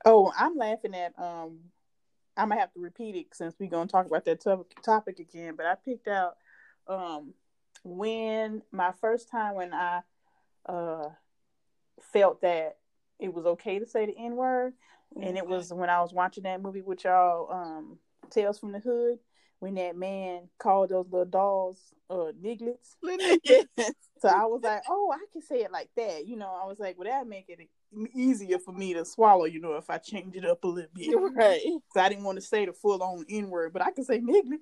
Oh, 0.05 0.33
I'm 0.37 0.57
laughing 0.57 0.95
at 0.95 1.19
um 1.19 1.61
I'm 2.37 2.49
gonna 2.51 2.61
have 2.61 2.73
to 2.75 2.81
repeat 2.81 3.17
it 3.17 3.27
since 3.35 3.55
we're 3.59 3.71
gonna 3.71 3.89
talk 3.89 4.07
about 4.07 4.25
that 4.27 4.41
to- 4.43 4.67
topic 4.83 5.19
again. 5.19 5.55
But 5.57 5.67
I 5.67 5.75
picked 5.75 6.09
out 6.09 6.37
um 6.87 7.35
when 7.85 8.63
my 8.71 8.93
first 9.01 9.31
time 9.31 9.55
when 9.55 9.73
I 9.73 10.01
uh 10.67 11.09
felt 12.03 12.43
that 12.43 12.77
it 13.19 13.33
was 13.33 13.47
okay 13.47 13.79
to 13.79 13.87
say 13.87 14.07
the 14.07 14.17
N 14.17 14.37
word, 14.37 14.75
and 15.21 15.37
it 15.37 15.47
was 15.47 15.73
when 15.73 15.91
I 15.91 16.01
was 16.01 16.13
watching 16.13 16.45
that 16.45 16.63
movie 16.63 16.83
with 16.83 17.05
y'all, 17.05 17.53
um, 17.53 17.99
Tales 18.31 18.59
from 18.59 18.73
the 18.73 18.79
Hood, 18.79 19.19
when 19.59 19.75
that 19.75 19.97
man 19.97 20.49
called 20.59 20.91
those 20.91 21.07
little 21.11 21.27
dolls 21.27 21.95
uh 22.09 22.33
nigglets. 22.43 22.97
yes. 23.45 23.67
So 24.21 24.29
I 24.29 24.45
was 24.45 24.63
like, 24.63 24.83
oh, 24.89 25.13
I 25.15 25.25
can 25.33 25.43
say 25.43 25.63
it 25.63 25.73
like 25.73 25.89
that. 25.97 26.27
You 26.27 26.37
know, 26.37 26.59
I 26.63 26.67
was 26.67 26.79
like, 26.79 26.99
well, 26.99 27.09
that 27.09 27.27
make 27.27 27.47
it 27.49 27.69
easier 28.15 28.59
for 28.59 28.73
me 28.73 28.95
to 28.95 29.05
swallow, 29.05 29.45
you 29.45 29.61
know, 29.61 29.75
if 29.75 29.89
I 29.89 29.99
change 29.99 30.37
it 30.37 30.45
up 30.45 30.65
a 30.65 30.67
little 30.67 30.91
bit. 30.95 31.15
right. 31.35 31.61
So 31.95 32.01
I 32.01 32.09
didn't 32.09 32.25
want 32.25 32.37
to 32.37 32.43
say 32.43 32.67
the 32.67 32.73
full 32.73 33.03
on 33.03 33.25
N 33.29 33.51
word, 33.51 33.73
but 33.73 33.83
I 33.83 33.93
can 33.93 34.05
say 34.05 34.21
niglet. 34.21 34.59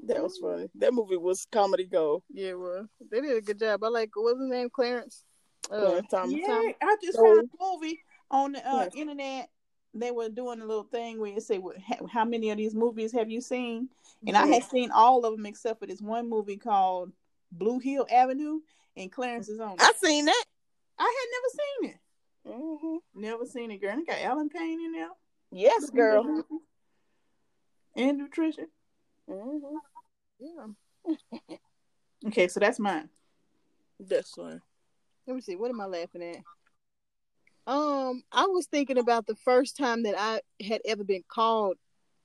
that 0.04 0.22
was 0.22 0.38
funny. 0.38 0.68
That 0.76 0.94
movie 0.94 1.16
was 1.16 1.46
comedy 1.50 1.84
gold. 1.86 2.22
Yeah, 2.30 2.54
well, 2.54 2.88
they 3.10 3.20
did 3.20 3.36
a 3.36 3.40
good 3.40 3.58
job. 3.58 3.82
I 3.84 3.88
like 3.88 4.10
what's 4.14 4.38
his 4.40 4.48
name, 4.48 4.70
Clarence. 4.70 5.24
Uh, 5.70 6.00
Tom, 6.10 6.30
Yeah, 6.30 6.46
Tom- 6.46 6.74
I 6.82 6.96
just 7.02 7.16
So- 7.18 7.24
found 7.24 7.40
a 7.40 7.64
movie 7.64 8.00
on 8.30 8.52
the 8.52 8.66
uh, 8.68 8.84
Yes. 8.84 8.94
internet. 8.94 9.50
They 9.94 10.10
were 10.10 10.28
doing 10.28 10.60
a 10.60 10.66
little 10.66 10.84
thing 10.84 11.18
where 11.18 11.32
you 11.32 11.40
say, 11.40 11.58
well, 11.58 11.74
"How 12.10 12.24
many 12.24 12.50
of 12.50 12.58
these 12.58 12.74
movies 12.74 13.10
have 13.12 13.30
you 13.30 13.40
seen?" 13.40 13.88
And 14.26 14.36
I 14.36 14.46
had 14.46 14.64
seen 14.64 14.90
all 14.90 15.24
of 15.24 15.32
them 15.36 15.46
except 15.46 15.80
for 15.80 15.86
this 15.86 16.00
one 16.02 16.28
movie 16.28 16.56
called 16.58 17.12
Blue 17.52 17.78
Hill 17.78 18.06
Avenue, 18.10 18.60
and 18.96 19.10
Clarence 19.10 19.48
is 19.48 19.58
on. 19.60 19.72
it. 19.72 19.82
I 19.82 19.92
seen 20.02 20.26
that. 20.26 20.44
I 20.98 21.04
had 21.04 21.28
never 21.32 21.48
seen 21.58 21.90
it. 21.90 22.00
hmm 22.84 22.96
Never 23.20 23.46
seen 23.46 23.70
it, 23.70 23.78
girl. 23.78 23.90
And 23.92 24.02
it 24.02 24.06
got 24.06 24.20
Allen 24.20 24.48
Payne 24.50 24.80
in 24.80 24.92
there. 24.92 25.10
Yes, 25.50 25.88
girl. 25.90 26.44
And 27.96 28.18
nutrition. 28.18 28.68
Hmm 29.28 29.76
yeah. 30.40 30.66
Okay, 32.26 32.48
so 32.48 32.58
that's 32.58 32.80
mine. 32.80 33.08
That's 34.00 34.36
one. 34.36 34.60
Let 35.26 35.36
me 35.36 35.40
see. 35.40 35.54
What 35.54 35.70
am 35.70 35.80
I 35.80 35.86
laughing 35.86 36.22
at? 36.22 37.72
Um, 37.72 38.22
I 38.32 38.46
was 38.46 38.66
thinking 38.66 38.98
about 38.98 39.26
the 39.26 39.36
first 39.36 39.76
time 39.76 40.02
that 40.02 40.16
I 40.18 40.40
had 40.66 40.80
ever 40.84 41.04
been 41.04 41.22
called 41.28 41.76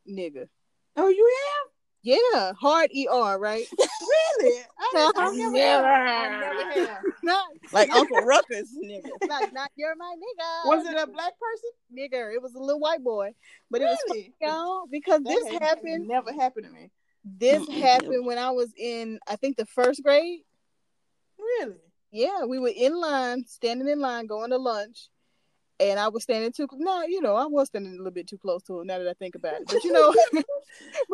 nigga. 0.10 0.48
Oh, 0.96 1.10
you 1.10 1.32
Yeah, 2.04 2.52
hard 2.60 2.92
er, 2.92 3.40
right? 3.40 3.66
really? 3.80 4.64
I, 4.78 5.12
I 5.16 5.32
never 5.36 5.58
have. 5.58 5.86
I 5.86 6.40
never 6.40 6.88
have. 6.88 7.04
not 7.24 7.48
Like 7.72 7.90
Uncle 7.92 8.20
Ruckus, 8.26 8.76
nigga. 8.84 9.10
like 9.30 9.54
not 9.54 9.72
you're 9.78 9.96
my 9.96 10.14
nigga. 10.18 10.68
Was 10.68 10.86
it 10.86 10.98
a 10.98 11.08
black 11.08 11.34
person? 11.40 11.70
Nigga, 11.98 12.34
It 12.36 12.42
was 12.42 12.56
a 12.56 12.60
little 12.60 12.82
white 12.82 13.02
boy, 13.02 13.34
but 13.72 13.82
it 13.82 13.86
was 13.86 14.24
y'all 14.42 14.84
because 14.92 15.24
That 15.24 15.30
this 15.30 15.60
happened. 15.60 16.08
Never 16.08 16.34
happened 16.34 16.66
to 16.66 16.72
me. 16.72 16.92
This 17.24 17.66
happened 17.70 18.26
when 18.26 18.38
I 18.38 18.52
was 18.52 18.74
in, 18.78 19.20
I 19.26 19.38
think, 19.38 19.56
the 19.56 19.66
first 19.66 20.04
grade. 20.04 20.42
Really? 21.38 21.78
Yeah, 22.12 22.44
we 22.46 22.60
were 22.60 22.74
in 22.76 23.00
line, 23.00 23.46
standing 23.48 23.88
in 23.88 24.00
line, 24.00 24.28
going 24.28 24.50
to 24.50 24.58
lunch, 24.58 25.08
and 25.80 26.00
I 26.00 26.08
was 26.08 26.24
standing 26.24 26.52
too. 26.52 26.68
No, 26.74 27.04
you 27.04 27.22
know, 27.22 27.36
I 27.36 27.46
was 27.46 27.68
standing 27.68 27.94
a 27.94 27.98
little 27.98 28.12
bit 28.12 28.28
too 28.28 28.38
close 28.38 28.64
to 28.64 28.80
him. 28.80 28.88
Now 28.88 29.00
that 29.00 29.08
I 29.08 29.14
think 29.14 29.36
about 29.36 29.56
it, 29.56 29.64
but 29.68 29.84
you 29.84 29.92
know, 29.92 30.14
well, 30.34 30.44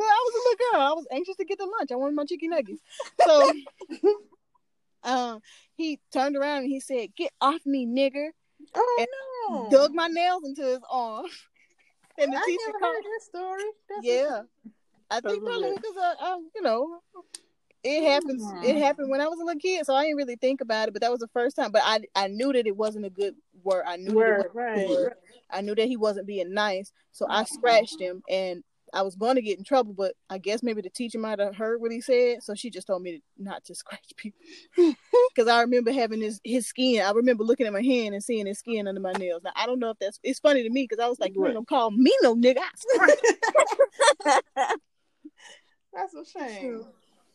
I 0.08 0.26
was 0.26 0.34
a 0.34 0.38
little 0.38 0.58
girl. 0.72 0.82
I 0.82 0.93
was 0.93 1.08
anxious 1.12 1.36
to 1.38 1.45
get 1.45 1.58
the 1.58 1.65
lunch. 1.80 1.91
I 1.91 1.95
wanted 1.95 2.15
my 2.15 2.26
chicken 2.26 2.50
nuggets. 2.52 2.82
So, 3.26 3.52
um, 5.04 5.39
he 5.76 6.00
turned 6.12 6.36
around 6.36 6.60
and 6.63 6.67
he 6.67 6.80
said, 6.80 7.15
"Get 7.15 7.32
off 7.41 7.65
me, 7.65 7.86
nigger!" 7.86 8.30
Oh 8.76 8.98
And 9.00 9.08
no! 9.50 9.69
Dug 9.72 9.93
my 9.93 10.08
nails 10.08 10.43
into 10.45 10.63
his 10.63 10.80
arm. 10.89 11.26
And 12.22 12.34
the 12.34 12.38
I 12.38 12.41
teacher 12.45 12.63
never 12.67 12.80
called. 12.80 12.95
heard 12.95 13.04
that 13.06 13.22
story. 13.24 13.63
That's 13.88 14.06
Yeah, 14.06 14.41
I 15.10 15.22
think 15.22 15.26
Cause 15.26 15.38
of 15.38 15.43
probably 15.43 15.69
it. 15.69 15.76
because 15.78 15.95
I, 15.98 16.15
I, 16.19 16.38
you 16.54 16.62
know, 16.62 17.00
it 17.84 18.04
happens. 18.04 18.44
It 18.63 18.76
Mm. 18.76 18.80
happened 18.82 19.10
when 19.10 19.22
I 19.22 19.28
was 19.28 19.39
a 19.39 19.44
little 19.46 19.60
kid, 19.60 19.86
so 19.86 19.94
I 19.96 20.04
didn't 20.04 20.18
really 20.18 20.36
think 20.36 20.62
about 20.62 20.88
it. 20.88 20.92
But 20.94 21.02
that 21.02 21.12
was 21.12 21.20
the 21.20 21.28
first 21.30 21.56
time. 21.56 21.72
But 21.72 21.82
I, 21.86 22.02
I 22.15 22.28
knew 22.28 22.52
that 22.54 22.68
it 22.68 22.76
wasn't 22.76 23.06
a 23.06 23.10
good 23.10 23.36
word. 23.63 23.84
I 23.88 23.96
knew 23.98 24.12
that 24.15 24.28
it 24.28 24.38
word, 24.38 24.52
right? 24.54 24.88
good. 24.88 25.13
I 25.50 25.62
knew 25.62 25.76
that 25.76 25.88
he 25.88 25.98
wasn't 25.98 26.28
being 26.28 26.54
nice, 26.54 26.92
so 27.12 27.26
I 27.30 27.44
scratched 27.46 28.00
him, 28.00 28.22
and 28.30 28.63
I 28.94 29.02
was 29.04 29.15
going 29.15 29.36
to 29.36 29.42
get 29.42 29.58
in 29.58 29.63
trouble. 29.63 29.94
But 29.94 30.15
I 30.30 30.38
guess 30.39 30.62
maybe 30.63 30.82
the 30.82 30.89
teacher 30.89 31.20
might 31.20 31.39
have 31.39 31.56
heard 31.56 31.80
what 31.82 31.92
he 31.92 32.02
said, 32.02 32.44
so 32.44 32.54
she 32.56 32.70
just 32.70 32.88
told 32.88 33.02
me 33.02 33.22
not 33.38 33.63
to 33.65 33.76
scratch 33.84 34.12
people. 34.15 34.39
Because 35.36 35.48
I 35.48 35.62
remember 35.62 35.92
having 35.92 36.22
his 36.22 36.42
his 36.44 36.68
skin. 36.68 37.02
I 37.06 37.12
remember 37.12 37.44
looking 37.44 37.68
at 37.68 37.72
my 37.72 37.84
hand 37.84 38.13
and 38.15 38.24
seeing 38.24 38.46
his 38.48 38.60
skin 38.60 38.88
under 38.88 39.00
my 39.00 39.13
nails. 39.13 39.42
Now 39.44 39.52
I 39.56 39.65
don't 39.68 39.80
know 39.80 39.92
if 39.92 39.98
that's. 40.00 40.20
It's 40.24 40.39
funny 40.39 40.63
to 40.63 40.70
me 40.70 40.84
because 40.89 41.02
I 41.02 41.08
was 41.08 41.20
like, 41.20 41.34
you 41.36 41.46
ain't 41.46 41.54
gonna 41.54 41.65
call 41.65 41.92
me 41.92 42.12
no 42.24 42.36
nigga. 42.36 42.58
That's 45.94 46.13
a 46.13 46.26
shame. 46.26 46.84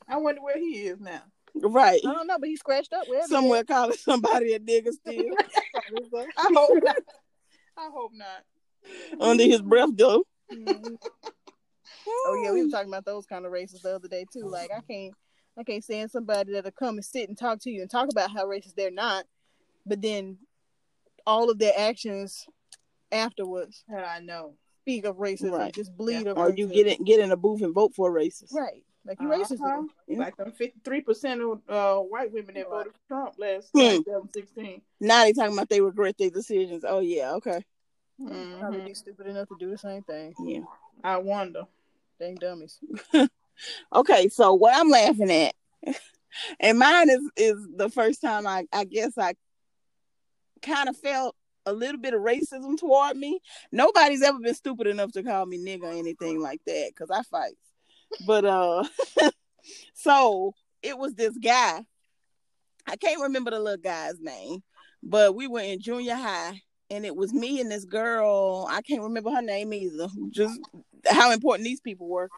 I 0.08 0.16
wonder 0.18 0.42
where 0.42 0.58
he 0.58 0.86
is 0.86 1.00
now. 1.00 1.22
Right. 1.56 2.00
I 2.06 2.12
don't 2.12 2.26
know, 2.26 2.38
but 2.38 2.48
he 2.48 2.56
scratched 2.56 2.92
up 2.92 3.08
wherever. 3.08 3.26
Somewhere 3.28 3.64
calling 3.64 3.96
somebody 3.96 4.54
a 4.54 4.58
nigga 4.60 4.92
still. 4.92 5.34
I 6.36 6.48
hope 6.54 6.82
not. 6.82 6.96
I 7.76 7.90
hope 7.92 8.12
not. 8.14 9.20
Under 9.20 9.44
his 9.44 9.62
breath, 9.62 9.90
though. 9.94 10.24
Mhm. 10.52 10.96
Oh 12.26 12.40
yeah, 12.44 12.52
we 12.52 12.62
were 12.62 12.68
talking 12.70 12.88
about 12.88 13.04
those 13.04 13.26
kind 13.26 13.46
of 13.46 13.52
races 13.52 13.82
the 13.82 13.94
other 13.94 14.08
day 14.08 14.24
too. 14.32 14.46
Like 14.48 14.70
I 14.76 14.80
can't, 14.90 15.14
I 15.58 15.62
can't 15.62 15.82
stand 15.84 16.10
somebody 16.10 16.52
that'll 16.52 16.70
come 16.72 16.96
and 16.96 17.04
sit 17.04 17.28
and 17.28 17.38
talk 17.38 17.60
to 17.60 17.70
you 17.70 17.82
and 17.82 17.90
talk 17.90 18.08
about 18.10 18.30
how 18.30 18.44
racist 18.46 18.74
they're 18.76 18.90
not, 18.90 19.24
but 19.86 20.02
then 20.02 20.38
all 21.26 21.50
of 21.50 21.58
their 21.58 21.72
actions 21.78 22.46
afterwards 23.12 23.84
I 23.94 24.20
know. 24.20 24.54
speak 24.82 25.04
of 25.06 25.16
racism, 25.16 25.52
Right. 25.58 25.74
just 25.74 25.96
bleed 25.96 26.26
of 26.26 26.36
Or 26.36 26.50
you 26.50 26.66
racism. 26.68 26.74
get 26.74 26.86
in, 26.86 27.04
get 27.04 27.20
in 27.20 27.30
a 27.32 27.36
booth 27.36 27.62
and 27.62 27.74
vote 27.74 27.94
for 27.94 28.14
a 28.16 28.20
racist. 28.22 28.52
right, 28.52 28.82
like 29.06 29.20
you 29.20 29.32
Uh-huh. 29.32 29.44
racist. 29.44 29.88
Like 30.08 30.36
them 30.36 30.52
fifty-three 30.52 31.00
percent 31.02 31.40
of 31.40 31.60
uh, 31.68 32.00
white 32.00 32.32
women 32.32 32.54
that 32.54 32.68
voted 32.68 32.92
for 32.92 32.98
Trump 33.08 33.34
last 33.38 33.70
Hmm. 33.74 34.02
2016. 34.02 34.82
Now 35.00 35.24
they 35.24 35.32
talking 35.32 35.52
about 35.52 35.68
they 35.68 35.80
regret 35.80 36.16
their 36.18 36.30
decisions. 36.30 36.84
Oh 36.86 37.00
yeah, 37.00 37.32
okay. 37.34 37.64
Probably 38.18 38.80
Mhm. 38.80 38.86
be 38.86 38.94
stupid 38.94 39.26
enough 39.26 39.48
to 39.48 39.56
do 39.58 39.70
the 39.70 39.78
same 39.78 40.02
thing. 40.04 40.34
Yeah. 40.38 40.60
I 41.02 41.16
wonder. 41.18 41.66
Dang 42.18 42.36
dummies. 42.36 42.78
Okay, 43.92 44.28
so 44.28 44.52
what 44.54 44.74
I'm 44.74 44.88
laughing 44.88 45.30
at, 45.30 45.54
and 46.60 46.76
mine 46.78 47.08
is 47.08 47.20
is 47.36 47.68
the 47.76 47.88
first 47.88 48.20
time 48.20 48.46
I 48.48 48.66
I 48.72 48.84
guess 48.84 49.16
I 49.16 49.34
kind 50.60 50.88
of 50.88 50.96
felt 50.96 51.36
a 51.66 51.72
little 51.72 52.00
bit 52.00 52.14
of 52.14 52.20
racism 52.20 52.76
toward 52.76 53.16
me. 53.16 53.38
Nobody's 53.70 54.22
ever 54.22 54.38
been 54.40 54.54
stupid 54.54 54.88
enough 54.88 55.12
to 55.12 55.22
call 55.22 55.46
me 55.46 55.58
nigga 55.58 55.84
or 55.84 55.92
anything 55.92 56.40
like 56.40 56.60
that 56.66 56.88
because 56.88 57.10
I 57.10 57.22
fight. 57.22 57.54
But 58.26 58.44
uh, 58.44 58.84
so 59.94 60.54
it 60.82 60.96
was 60.98 61.14
this 61.14 61.36
guy. 61.38 61.80
I 62.86 62.96
can't 62.96 63.22
remember 63.22 63.50
the 63.50 63.60
little 63.60 63.78
guy's 63.78 64.20
name, 64.20 64.62
but 65.02 65.34
we 65.34 65.46
were 65.46 65.60
in 65.60 65.80
junior 65.80 66.14
high, 66.14 66.60
and 66.90 67.06
it 67.06 67.16
was 67.16 67.32
me 67.32 67.60
and 67.60 67.70
this 67.70 67.84
girl. 67.84 68.68
I 68.70 68.82
can't 68.82 69.02
remember 69.02 69.30
her 69.30 69.42
name 69.42 69.72
either. 69.72 70.08
Just 70.30 70.60
how 71.08 71.32
important 71.32 71.64
these 71.64 71.80
people 71.80 72.08
were. 72.08 72.30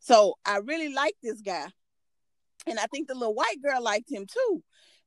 So 0.00 0.34
I 0.44 0.58
really 0.58 0.92
liked 0.92 1.18
this 1.22 1.40
guy. 1.40 1.66
And 2.66 2.78
I 2.78 2.86
think 2.86 3.08
the 3.08 3.14
little 3.14 3.34
white 3.34 3.60
girl 3.62 3.82
liked 3.82 4.10
him 4.10 4.26
too. 4.26 4.62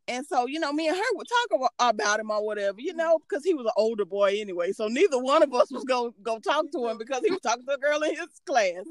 And 0.08 0.26
so, 0.26 0.48
you 0.48 0.60
know, 0.60 0.72
me 0.72 0.88
and 0.88 0.96
her 0.96 1.04
would 1.16 1.28
talk 1.28 1.72
about 1.80 2.20
him 2.20 2.32
or 2.32 2.46
whatever, 2.46 2.80
you 2.80 2.94
know, 2.94 3.20
because 3.20 3.44
he 3.44 3.54
was 3.54 3.66
an 3.66 3.74
older 3.76 4.06
boy 4.06 4.38
anyway. 4.40 4.72
So 4.72 4.88
neither 4.88 5.20
one 5.20 5.44
of 5.44 5.54
us 5.54 5.72
was 5.72 5.84
gonna 5.84 6.12
go 6.24 6.40
talk 6.40 6.72
to 6.72 6.88
him 6.88 6.98
because 6.98 7.22
he 7.26 7.32
was 7.32 7.42
talking 7.42 7.66
to 7.66 7.74
a 7.74 7.78
girl 7.78 8.02
in 8.04 8.12
his 8.12 8.30
class. 8.46 8.86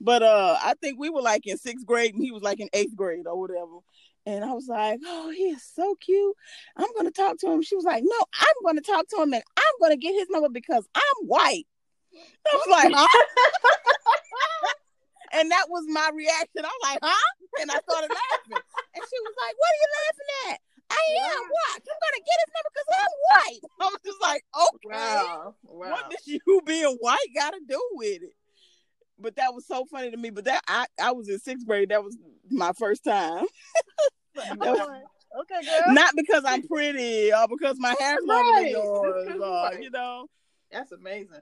But 0.00 0.22
uh 0.22 0.56
I 0.62 0.74
think 0.80 0.98
we 0.98 1.10
were 1.10 1.20
like 1.20 1.46
in 1.46 1.58
sixth 1.58 1.84
grade 1.84 2.14
and 2.14 2.22
he 2.22 2.30
was 2.30 2.42
like 2.42 2.60
in 2.60 2.68
eighth 2.72 2.96
grade 2.96 3.26
or 3.26 3.38
whatever. 3.38 3.78
And 4.26 4.42
I 4.42 4.52
was 4.52 4.66
like, 4.66 5.00
Oh, 5.04 5.30
he 5.30 5.50
is 5.50 5.62
so 5.62 5.96
cute. 5.96 6.34
I'm 6.76 6.88
gonna 6.96 7.10
talk 7.10 7.38
to 7.40 7.50
him. 7.50 7.60
She 7.60 7.76
was 7.76 7.84
like, 7.84 8.02
No, 8.02 8.24
I'm 8.32 8.64
gonna 8.64 8.80
talk 8.80 9.06
to 9.08 9.16
him 9.16 9.34
and 9.34 9.42
I'm 9.56 9.74
gonna 9.80 9.98
get 9.98 10.14
his 10.14 10.28
number 10.30 10.48
because 10.48 10.88
I'm 10.94 11.26
white. 11.26 11.66
I 12.46 12.56
was 12.56 12.66
like, 12.70 12.92
huh? 12.94 13.24
and 15.32 15.50
that 15.50 15.66
was 15.68 15.84
my 15.88 16.10
reaction. 16.14 16.64
I'm 16.64 16.70
like, 16.82 16.98
huh? 17.02 17.43
And 17.60 17.70
I 17.70 17.78
started 17.88 18.10
laughing. 18.10 18.62
And 18.94 19.02
she 19.08 19.18
was 19.22 19.34
like, 19.38 19.54
What 19.58 19.70
are 19.70 19.80
you 19.80 19.90
laughing 20.00 20.30
at? 20.52 20.58
I 20.90 21.04
am 21.16 21.42
white. 21.42 21.80
I'm 21.80 22.00
gonna 22.02 22.22
get 22.24 22.38
his 22.44 22.50
number 22.54 22.70
because 22.74 22.90
I'm 22.92 23.14
white. 23.30 23.62
I 23.80 23.84
was 23.86 24.00
just 24.04 24.20
like, 24.22 24.42
okay. 24.54 25.16
Wow. 25.16 25.54
Wow. 25.64 25.90
What 25.92 26.10
does 26.10 26.26
you 26.26 26.40
being 26.66 26.96
white 27.00 27.18
got 27.34 27.50
to 27.52 27.60
do 27.66 27.80
with 27.94 28.22
it? 28.22 28.34
But 29.18 29.36
that 29.36 29.54
was 29.54 29.66
so 29.66 29.84
funny 29.86 30.10
to 30.10 30.16
me. 30.16 30.30
But 30.30 30.44
that 30.44 30.60
I, 30.68 30.86
I 31.00 31.12
was 31.12 31.28
in 31.28 31.38
sixth 31.38 31.66
grade. 31.66 31.88
That 31.90 32.02
was 32.04 32.16
my 32.50 32.72
first 32.72 33.04
time. 33.04 33.46
Was- 34.36 34.80
okay, 35.40 35.66
girl. 35.66 35.94
not 35.94 36.12
because 36.16 36.42
I'm 36.46 36.66
pretty 36.66 37.32
or 37.32 37.46
because 37.48 37.76
my 37.78 37.94
hair's 37.98 38.18
longer 38.24 38.50
Right. 38.50 38.72
than 38.72 38.72
yours, 38.84 39.40
or 39.40 39.74
you 39.80 39.90
know, 39.90 40.26
That's 40.70 40.92
amazing. 40.92 41.38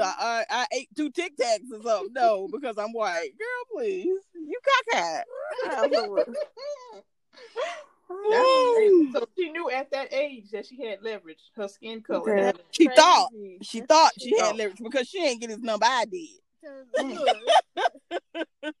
I, 0.00 0.14
I, 0.18 0.44
I 0.50 0.66
ate 0.72 0.88
two 0.96 1.10
Tic 1.10 1.36
Tacs 1.36 1.70
or 1.72 1.82
something. 1.82 2.12
No, 2.12 2.48
because 2.52 2.78
I'm 2.78 2.92
white. 2.92 3.30
Girl, 3.38 3.64
please, 3.80 4.20
you 4.34 4.58
cockeyed. 4.92 5.24
That's. 8.30 9.12
So 9.12 9.26
she 9.36 9.50
knew 9.50 9.70
at 9.70 9.90
that 9.92 10.12
age 10.12 10.50
that 10.52 10.66
she 10.66 10.82
had 10.84 11.02
leverage, 11.02 11.38
her 11.56 11.68
skin 11.68 12.00
color. 12.02 12.36
Yeah. 12.36 12.52
She 12.70 12.86
crazy. 12.86 13.00
thought 13.00 13.28
she 13.62 13.80
thought 13.80 14.12
she 14.18 14.34
Oh. 14.38 14.46
had 14.46 14.56
leverage 14.56 14.78
because 14.82 15.08
she 15.08 15.20
didn't 15.20 15.40
get 15.40 15.50
his 15.50 15.58
number. 15.60 15.86
I 15.88 16.04
did. 16.04 16.28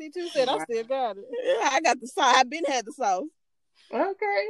T2 0.00 0.30
said, 0.32 0.48
I 0.48 0.58
still 0.64 0.84
got 0.84 1.18
it. 1.18 1.24
Yeah, 1.44 1.68
I 1.72 1.80
got 1.80 2.00
the 2.00 2.06
sauce. 2.06 2.34
I 2.36 2.42
been 2.44 2.64
had 2.64 2.86
the 2.86 2.92
sauce. 2.92 3.24
Okay. 3.92 4.46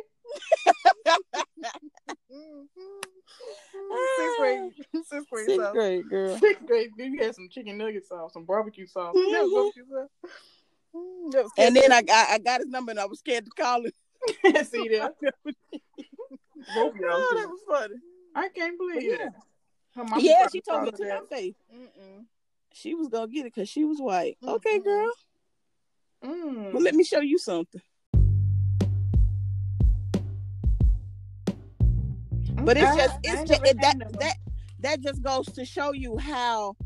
Sixth 4.17 4.39
grade. 4.39 4.61
Sixth 5.05 5.31
grade. 5.31 5.47
Sixth 5.47 5.63
sauce. 5.65 5.73
grade 5.73 6.09
girl. 6.09 6.39
Sixth 6.39 6.67
grade, 6.67 6.91
you 6.97 7.23
had 7.23 7.35
some 7.35 7.49
chicken 7.49 7.79
nugget 7.79 8.07
sauce, 8.07 8.33
some 8.33 8.45
barbecue 8.45 8.87
sauce. 8.87 9.15
Barbecue 9.15 9.85
sauce. 9.91 10.09
Mm, 10.95 11.33
that 11.33 11.43
was 11.45 11.53
And 11.57 11.77
then 11.77 11.93
I 11.93 12.03
got 12.03 12.29
I 12.31 12.39
got 12.39 12.61
his 12.61 12.69
number 12.69 12.91
and 12.91 13.01
I 13.01 13.07
was 13.07 13.19
scared 13.21 13.45
to 13.45 13.51
call 13.51 13.85
him. 13.85 13.93
See 14.65 14.89
that? 14.89 15.15
Both 16.75 16.95
of 16.95 17.01
y'all 17.01 17.11
Oh, 17.13 17.35
that 17.37 17.49
was 17.49 17.61
funny. 17.69 17.95
I 18.35 18.49
can't 18.49 18.79
believe 18.79 19.03
Yeah. 19.03 19.27
it. 19.27 19.33
Her 19.95 20.05
mama 20.05 20.23
Yeah, 20.23 20.47
she 20.53 20.61
told 20.61 20.83
me 20.85 20.91
to 20.93 21.05
my 21.09 21.21
face. 21.29 21.55
Mm-mm. 21.75 22.25
She 22.73 22.95
was 22.95 23.09
gonna 23.09 23.29
get 23.29 23.41
it 23.47 23.55
because 23.55 23.69
she 23.69 23.85
was 23.85 23.99
white. 24.01 24.37
Okay, 24.47 24.79
Mhm. 24.79 24.85
girl. 24.85 25.13
Mm. 26.25 26.73
Well, 26.75 26.83
let 26.83 26.95
me 26.95 27.03
show 27.05 27.21
you 27.21 27.39
something. 27.39 27.81
But 32.65 32.77
it's 32.77 32.97
just 32.97 33.19
it's 33.25 33.49
just 33.51 33.67
it, 33.67 33.77
that 33.81 33.85
had 33.85 33.99
no 33.99 34.07
one. 34.07 34.15
that 34.21 34.37
that 34.81 35.01
just 35.01 35.23
goes 35.23 35.47
to 35.47 35.65
show 35.65 35.93
you 35.93 36.17
how 36.19 36.77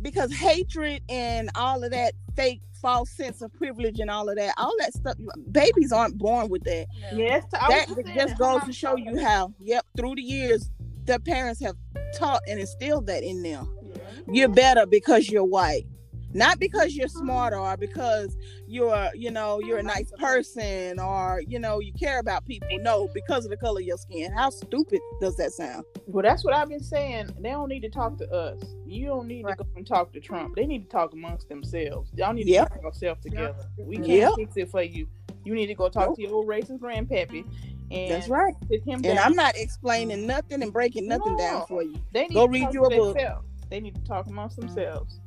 because 0.00 0.32
hatred 0.32 1.02
and 1.08 1.50
all 1.56 1.82
of 1.84 1.90
that 1.90 2.14
fake 2.36 2.60
false 2.80 3.10
sense 3.10 3.42
of 3.42 3.52
privilege 3.54 3.98
and 3.98 4.08
all 4.08 4.28
of 4.28 4.36
that 4.36 4.54
all 4.56 4.72
that 4.78 4.92
stuff 4.94 5.16
babies 5.50 5.90
aren't 5.92 6.16
born 6.16 6.48
with 6.48 6.62
that 6.62 6.86
Yes, 7.12 7.44
I 7.52 7.68
that 7.68 7.88
just 7.88 8.14
just 8.14 8.38
goes 8.38 8.62
to 8.64 8.72
show 8.72 8.96
you 8.96 9.18
how 9.18 9.52
yep 9.58 9.84
through 9.96 10.14
the 10.14 10.22
years 10.22 10.70
their 11.04 11.18
parents 11.18 11.60
have 11.60 11.74
taught 12.14 12.40
and 12.46 12.60
instilled 12.60 13.06
that 13.08 13.24
in 13.24 13.42
them 13.42 13.68
Yeah. 13.82 14.02
you're 14.32 14.48
better 14.48 14.86
because 14.86 15.28
you're 15.28 15.44
white 15.44 15.86
not 16.34 16.58
because 16.58 16.94
you're 16.94 17.08
smart 17.08 17.52
or 17.54 17.76
because 17.76 18.36
you're 18.66 19.08
you 19.14 19.30
know 19.30 19.60
you're 19.60 19.78
a 19.78 19.82
nice 19.82 20.10
person 20.18 20.98
or 21.00 21.42
you 21.46 21.58
know 21.58 21.78
you 21.80 21.92
care 21.92 22.18
about 22.20 22.44
people 22.44 22.68
no 22.80 23.08
because 23.14 23.44
of 23.44 23.50
the 23.50 23.56
color 23.56 23.80
of 23.80 23.86
your 23.86 23.96
skin 23.96 24.30
how 24.32 24.50
stupid 24.50 25.00
does 25.20 25.36
that 25.36 25.50
sound 25.52 25.84
Well, 26.06 26.22
that's 26.22 26.44
what 26.44 26.54
I've 26.54 26.68
been 26.68 26.82
saying. 26.82 27.30
They 27.40 27.50
don't 27.50 27.68
need 27.68 27.80
to 27.80 27.90
talk 27.90 28.16
to 28.18 28.30
us. 28.32 28.60
You 28.86 29.06
don't 29.06 29.26
need 29.26 29.44
Right. 29.44 29.56
to 29.58 29.64
go 29.64 29.70
and 29.76 29.86
talk 29.86 30.12
to 30.14 30.20
Trump. 30.20 30.54
They 30.56 30.66
need 30.66 30.84
to 30.84 30.88
talk 30.88 31.12
amongst 31.12 31.48
themselves. 31.48 32.10
Y'all 32.16 32.32
need 32.32 32.46
Yep. 32.46 32.68
to 32.68 32.74
get 32.74 32.82
yourself 32.84 33.20
together. 33.20 33.54
We 33.78 33.96
can't 33.96 34.08
Yep. 34.08 34.32
fix 34.36 34.56
it 34.56 34.70
for 34.70 34.82
you. 34.82 35.06
You 35.44 35.54
need 35.54 35.66
to 35.68 35.74
go 35.74 35.88
talk 35.88 36.08
Nope. 36.08 36.16
to 36.16 36.22
your 36.22 36.34
old 36.34 36.46
racist 36.46 36.78
grandpappy 36.78 37.44
and 37.90 38.10
that's 38.10 38.28
right 38.28 38.54
sit 38.70 38.82
him 38.84 38.94
and 38.96 39.02
down. 39.04 39.18
i'm 39.18 39.34
not 39.34 39.54
explaining 39.56 40.26
nothing 40.26 40.62
and 40.62 40.72
breaking 40.74 41.06
nothing 41.08 41.34
down 41.38 41.64
for 41.66 41.82
you 41.82 41.96
they 42.12 42.26
need 42.26 42.34
go 42.34 42.44
to 42.46 42.52
read 42.52 42.64
talk 42.64 42.74
you 42.74 42.84
a 42.84 42.90
book. 42.90 43.14
themselves. 43.14 43.46
They 43.70 43.80
need 43.80 43.94
to 43.94 44.02
talk 44.04 44.26
amongst 44.26 44.56
themselves. 44.56 45.20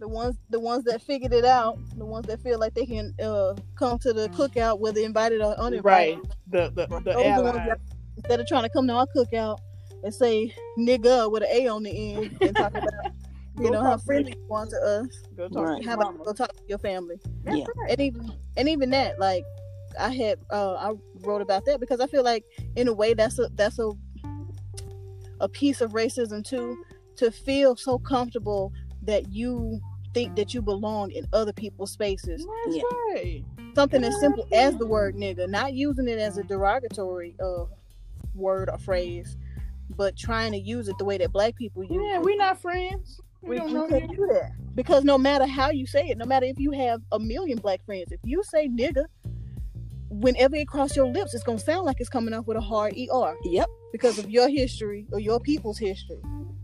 The 0.00 0.08
ones, 0.08 0.36
the 0.48 0.58
ones 0.58 0.84
that 0.84 1.02
figured 1.02 1.32
it 1.34 1.44
out, 1.44 1.78
the 1.98 2.06
ones 2.06 2.26
that 2.26 2.40
feel 2.42 2.58
like 2.58 2.72
they 2.74 2.86
can 2.86 3.14
uh, 3.22 3.54
come 3.76 3.98
to 3.98 4.12
the 4.14 4.28
cookout, 4.30 4.80
whether 4.80 4.98
invited 5.00 5.42
or 5.42 5.54
uninvited. 5.60 5.84
Right. 5.84 6.18
The 6.50 6.70
the, 6.74 6.86
the 6.86 7.12
Those 7.12 7.36
the 7.36 7.42
ones 7.42 7.56
that- 7.68 7.78
Instead 8.16 8.40
of 8.40 8.46
trying 8.48 8.62
to 8.64 8.68
come 8.70 8.86
to 8.86 8.92
our 8.94 9.06
cookout 9.16 9.58
and 10.02 10.12
say 10.14 10.54
nigga 10.78 11.30
with 11.30 11.42
an 11.42 11.48
A 11.52 11.68
on 11.68 11.82
the 11.84 11.90
end 12.14 12.36
and 12.42 12.56
talk 12.56 12.72
about, 12.72 13.12
you 13.58 13.70
know, 13.70 13.82
how 13.82 13.96
friendly 13.98 14.34
you 14.48 14.54
are 14.54 14.66
to 14.66 14.76
us. 14.76 15.06
Go 15.36 15.48
talk 15.48 15.64
Right. 15.68 15.82
to 15.82 15.84
How 15.88 15.92
your 15.92 16.00
about 16.02 16.12
mama. 16.14 16.24
go 16.24 16.32
talk 16.32 16.48
to 16.54 16.62
your 16.66 16.78
family? 16.78 17.16
That's 17.44 17.58
Yeah. 17.58 17.64
right. 17.76 17.90
and 17.92 18.00
even 18.00 18.32
and 18.56 18.68
even 18.68 18.90
that 18.90 19.18
like 19.20 19.44
i 19.98 20.10
had 20.14 20.38
uh 20.50 20.74
i 20.74 20.92
wrote 21.26 21.40
about 21.42 21.64
that 21.64 21.80
because 21.80 21.98
i 22.00 22.06
feel 22.06 22.22
like 22.22 22.44
in 22.76 22.86
a 22.88 22.92
way 22.92 23.12
that's 23.12 23.38
a 23.40 23.48
that's 23.56 23.78
a 23.80 23.90
a 25.40 25.48
piece 25.48 25.80
of 25.80 25.92
racism 25.92 26.44
too 26.46 26.76
to 27.16 27.30
feel 27.30 27.74
so 27.76 27.98
comfortable 27.98 28.72
that 29.02 29.32
you 29.32 29.80
think 30.14 30.36
that 30.36 30.52
you 30.54 30.62
belong 30.62 31.10
in 31.12 31.26
other 31.32 31.52
people's 31.52 31.90
spaces 31.92 32.46
That's 32.64 32.76
Yeah. 32.76 32.82
right. 33.14 33.44
something 33.74 34.02
as 34.04 34.18
simple 34.20 34.46
as 34.52 34.76
the 34.76 34.86
word 34.86 35.14
nigga 35.16 35.48
not 35.48 35.72
using 35.74 36.08
it 36.08 36.18
as 36.18 36.38
a 36.38 36.42
derogatory 36.42 37.36
uh 37.42 37.64
word 38.34 38.68
or 38.70 38.78
phrase 38.78 39.36
but 39.96 40.16
trying 40.16 40.52
to 40.52 40.58
use 40.58 40.88
it 40.88 40.96
the 40.98 41.04
way 41.04 41.18
that 41.18 41.32
black 41.32 41.56
people 41.56 41.82
use 41.82 41.92
Yeah, 41.92 42.16
it 42.16 42.22
we 42.22 42.36
not 42.36 42.60
friends. 42.60 43.20
We, 43.42 43.50
we, 43.50 43.56
don't 43.56 43.72
know 43.72 43.86
couldn't 43.86 44.10
you. 44.10 44.16
do 44.16 44.26
that 44.34 44.52
because 44.74 45.02
no 45.04 45.18
matter 45.18 45.46
how 45.46 45.70
you 45.70 45.86
say 45.86 46.06
it, 46.08 46.18
no 46.18 46.26
matter 46.26 46.46
if 46.46 46.58
you 46.58 46.70
have 46.72 47.00
a 47.10 47.18
million 47.18 47.58
black 47.58 47.84
friends, 47.84 48.12
if 48.12 48.20
you 48.22 48.42
say 48.44 48.68
nigga, 48.68 49.04
whenever 50.10 50.56
it 50.56 50.68
crosses 50.68 50.96
your 50.96 51.06
lips, 51.06 51.34
it's 51.34 51.42
gonna 51.42 51.58
sound 51.58 51.86
like 51.86 51.96
it's 52.00 52.08
coming 52.10 52.34
off 52.34 52.46
with 52.46 52.56
a 52.56 52.60
hard 52.60 52.92
er 52.92 53.34
yep 53.44 53.68
because 53.92 54.18
of 54.18 54.30
your 54.30 54.48
history 54.48 55.06
or 55.12 55.18
your 55.18 55.40
people's 55.40 55.78
history 55.78 56.20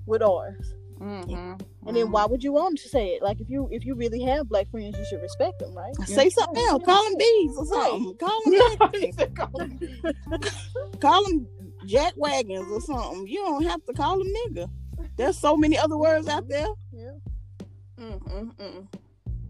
with 0.06 0.22
ours. 0.22 0.74
Mhm. 1.00 1.60
And 1.86 1.96
then 1.96 2.10
why 2.10 2.24
would 2.24 2.42
you 2.42 2.52
want 2.52 2.78
to 2.78 2.88
say 2.88 3.08
it? 3.08 3.22
Like 3.22 3.40
if 3.40 3.48
you 3.50 3.68
if 3.70 3.84
you 3.84 3.94
really 3.94 4.22
have 4.22 4.48
black 4.48 4.68
friends, 4.70 4.96
you 4.98 5.04
should 5.04 5.22
respect 5.22 5.58
them, 5.58 5.74
right? 5.76 5.94
say 6.06 6.30
something 6.30 6.62
else 6.64 6.82
call 6.84 7.04
them 7.04 7.14
bees 7.18 7.56
or 7.56 7.66
something 7.66 8.16
call 8.16 8.40
them 8.44 9.34
"Call 9.34 9.60
him." 9.60 9.78
call 11.00 11.24
them 11.24 11.46
jack 11.86 12.14
wagons 12.16 12.66
or 12.70 12.80
something. 12.80 13.26
You 13.26 13.44
don't 13.44 13.64
have 13.64 13.84
to 13.86 13.92
call 13.92 14.18
them 14.18 14.28
nigga. 14.28 14.70
There's 15.16 15.38
so 15.38 15.56
many 15.56 15.78
other 15.78 15.96
words 15.96 16.28
out 16.28 16.48
there. 16.48 16.68
Yeah. 16.92 17.12
Mm-mm-mm. 17.98 18.86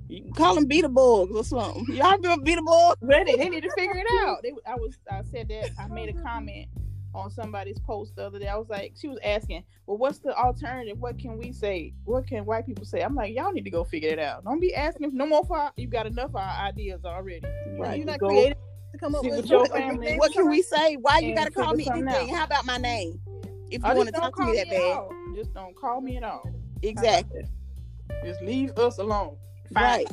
You 0.09 0.22
can 0.22 0.32
call 0.32 0.54
them 0.54 0.66
beater 0.66 0.88
bugs 0.88 1.35
or 1.35 1.42
something. 1.42 1.85
Y'all 1.94 2.12
remember 2.12 2.44
beater 2.44 2.61
bugs? 2.64 2.98
Well, 3.00 3.24
they, 3.24 3.35
they 3.35 3.48
need 3.48 3.62
to 3.62 3.70
figure 3.76 3.96
it 3.98 4.06
out. 4.20 4.38
They, 4.42 4.52
I 4.64 4.76
was, 4.76 4.96
I 5.11 5.22
said 5.32 5.48
that 5.48 5.70
I 5.80 5.88
made 5.88 6.09
a 6.11 6.22
comment 6.22 6.68
on 7.16 7.31
somebody's 7.31 7.79
post 7.81 8.16
the 8.16 8.26
other 8.26 8.38
day. 8.38 8.48
I 8.48 8.57
was 8.57 8.68
like, 8.68 8.94
she 9.00 9.09
was 9.09 9.18
asking, 9.24 9.64
well, 9.87 9.96
what's 9.96 10.18
the 10.18 10.37
alternative? 10.37 10.98
What 10.98 11.18
can 11.18 11.38
we 11.38 11.52
say? 11.52 11.94
What 12.05 12.26
can 12.26 12.44
white 12.44 12.66
people 12.66 12.85
say? 12.85 13.00
I'm 13.00 13.14
like, 13.14 13.35
y'all 13.35 13.52
need 13.52 13.64
to 13.64 13.70
go 13.70 13.85
figure 13.85 14.11
it 14.11 14.18
out. 14.18 14.44
Don't 14.44 14.61
be 14.61 14.74
asking 14.74 15.11
for 15.11 15.16
no 15.16 15.26
more 15.26 15.44
for. 15.44 15.70
You 15.76 15.88
got 15.88 16.07
enough 16.07 16.31
of 16.31 16.37
our 16.37 16.66
ideas 16.66 17.05
already. 17.05 17.46
Right. 17.79 17.96
You're 17.96 18.07
not 18.07 18.20
Go 18.20 18.29
creative 18.29 18.59
to 18.92 18.98
come 18.98 19.14
up 19.14 19.24
with 19.24 19.37
with 19.37 19.46
your 19.46 19.61
what- 19.61 19.72
family. 19.72 20.16
What 20.16 20.33
can 20.33 20.48
we 20.48 20.62
say? 20.62 20.96
Why 20.96 21.18
you 21.18 21.35
gotta 21.35 21.50
call 21.50 21.74
me 21.74 21.88
anything? 21.90 22.35
How 22.35 22.44
about 22.44 22.66
my 22.66 22.76
name? 22.76 23.20
If 23.70 23.83
you 23.83 23.90
oh, 23.90 23.94
want 23.96 24.09
to 24.09 24.12
talk 24.12 24.37
to 24.37 24.44
me 24.44 24.57
that 24.57 24.70
bad. 24.70 24.92
all. 24.92 25.12
Just 25.35 25.52
don't 25.52 25.74
call 25.74 26.00
me 26.00 26.16
at 26.16 26.22
all. 26.22 26.48
Exactly. 26.83 27.42
Just 28.24 28.40
leave 28.42 28.70
us 28.79 28.98
alone. 28.98 29.37
Fine. 29.74 29.83
Right. 29.83 30.07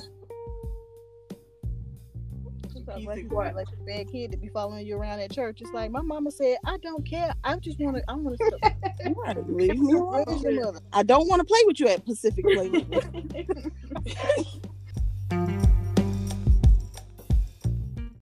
Easy 2.96 3.06
black 3.06 3.18
people 3.18 3.38
like 3.38 3.68
the 3.70 3.78
bad 3.86 4.12
kid 4.12 4.32
to 4.32 4.38
be 4.38 4.48
following 4.50 4.86
you 4.86 4.98
around 4.98 5.20
at 5.20 5.32
church. 5.32 5.62
It's 5.62 5.72
like 5.72 5.92
my 5.92 6.02
mama 6.02 6.32
said, 6.32 6.58
I 6.66 6.78
don't 6.78 7.06
care. 7.06 7.34
I 7.44 7.56
just 7.58 7.80
want 7.80 7.98
to. 7.98 8.04
I 8.08 8.14
want 8.16 8.38
to. 8.40 9.44
Leave 9.48 9.78
me 9.80 9.94
alone. 9.94 10.24
Where's 10.28 10.42
your 10.44 10.66
mother? 10.66 10.80
I 10.92 11.04
don't 11.04 11.28
want 11.28 11.40
to 11.40 11.46
play 11.46 11.60
with 11.66 11.80
you 11.80 11.88
at 11.88 12.06
Pacific 12.06 12.46
Playland. 12.46 13.72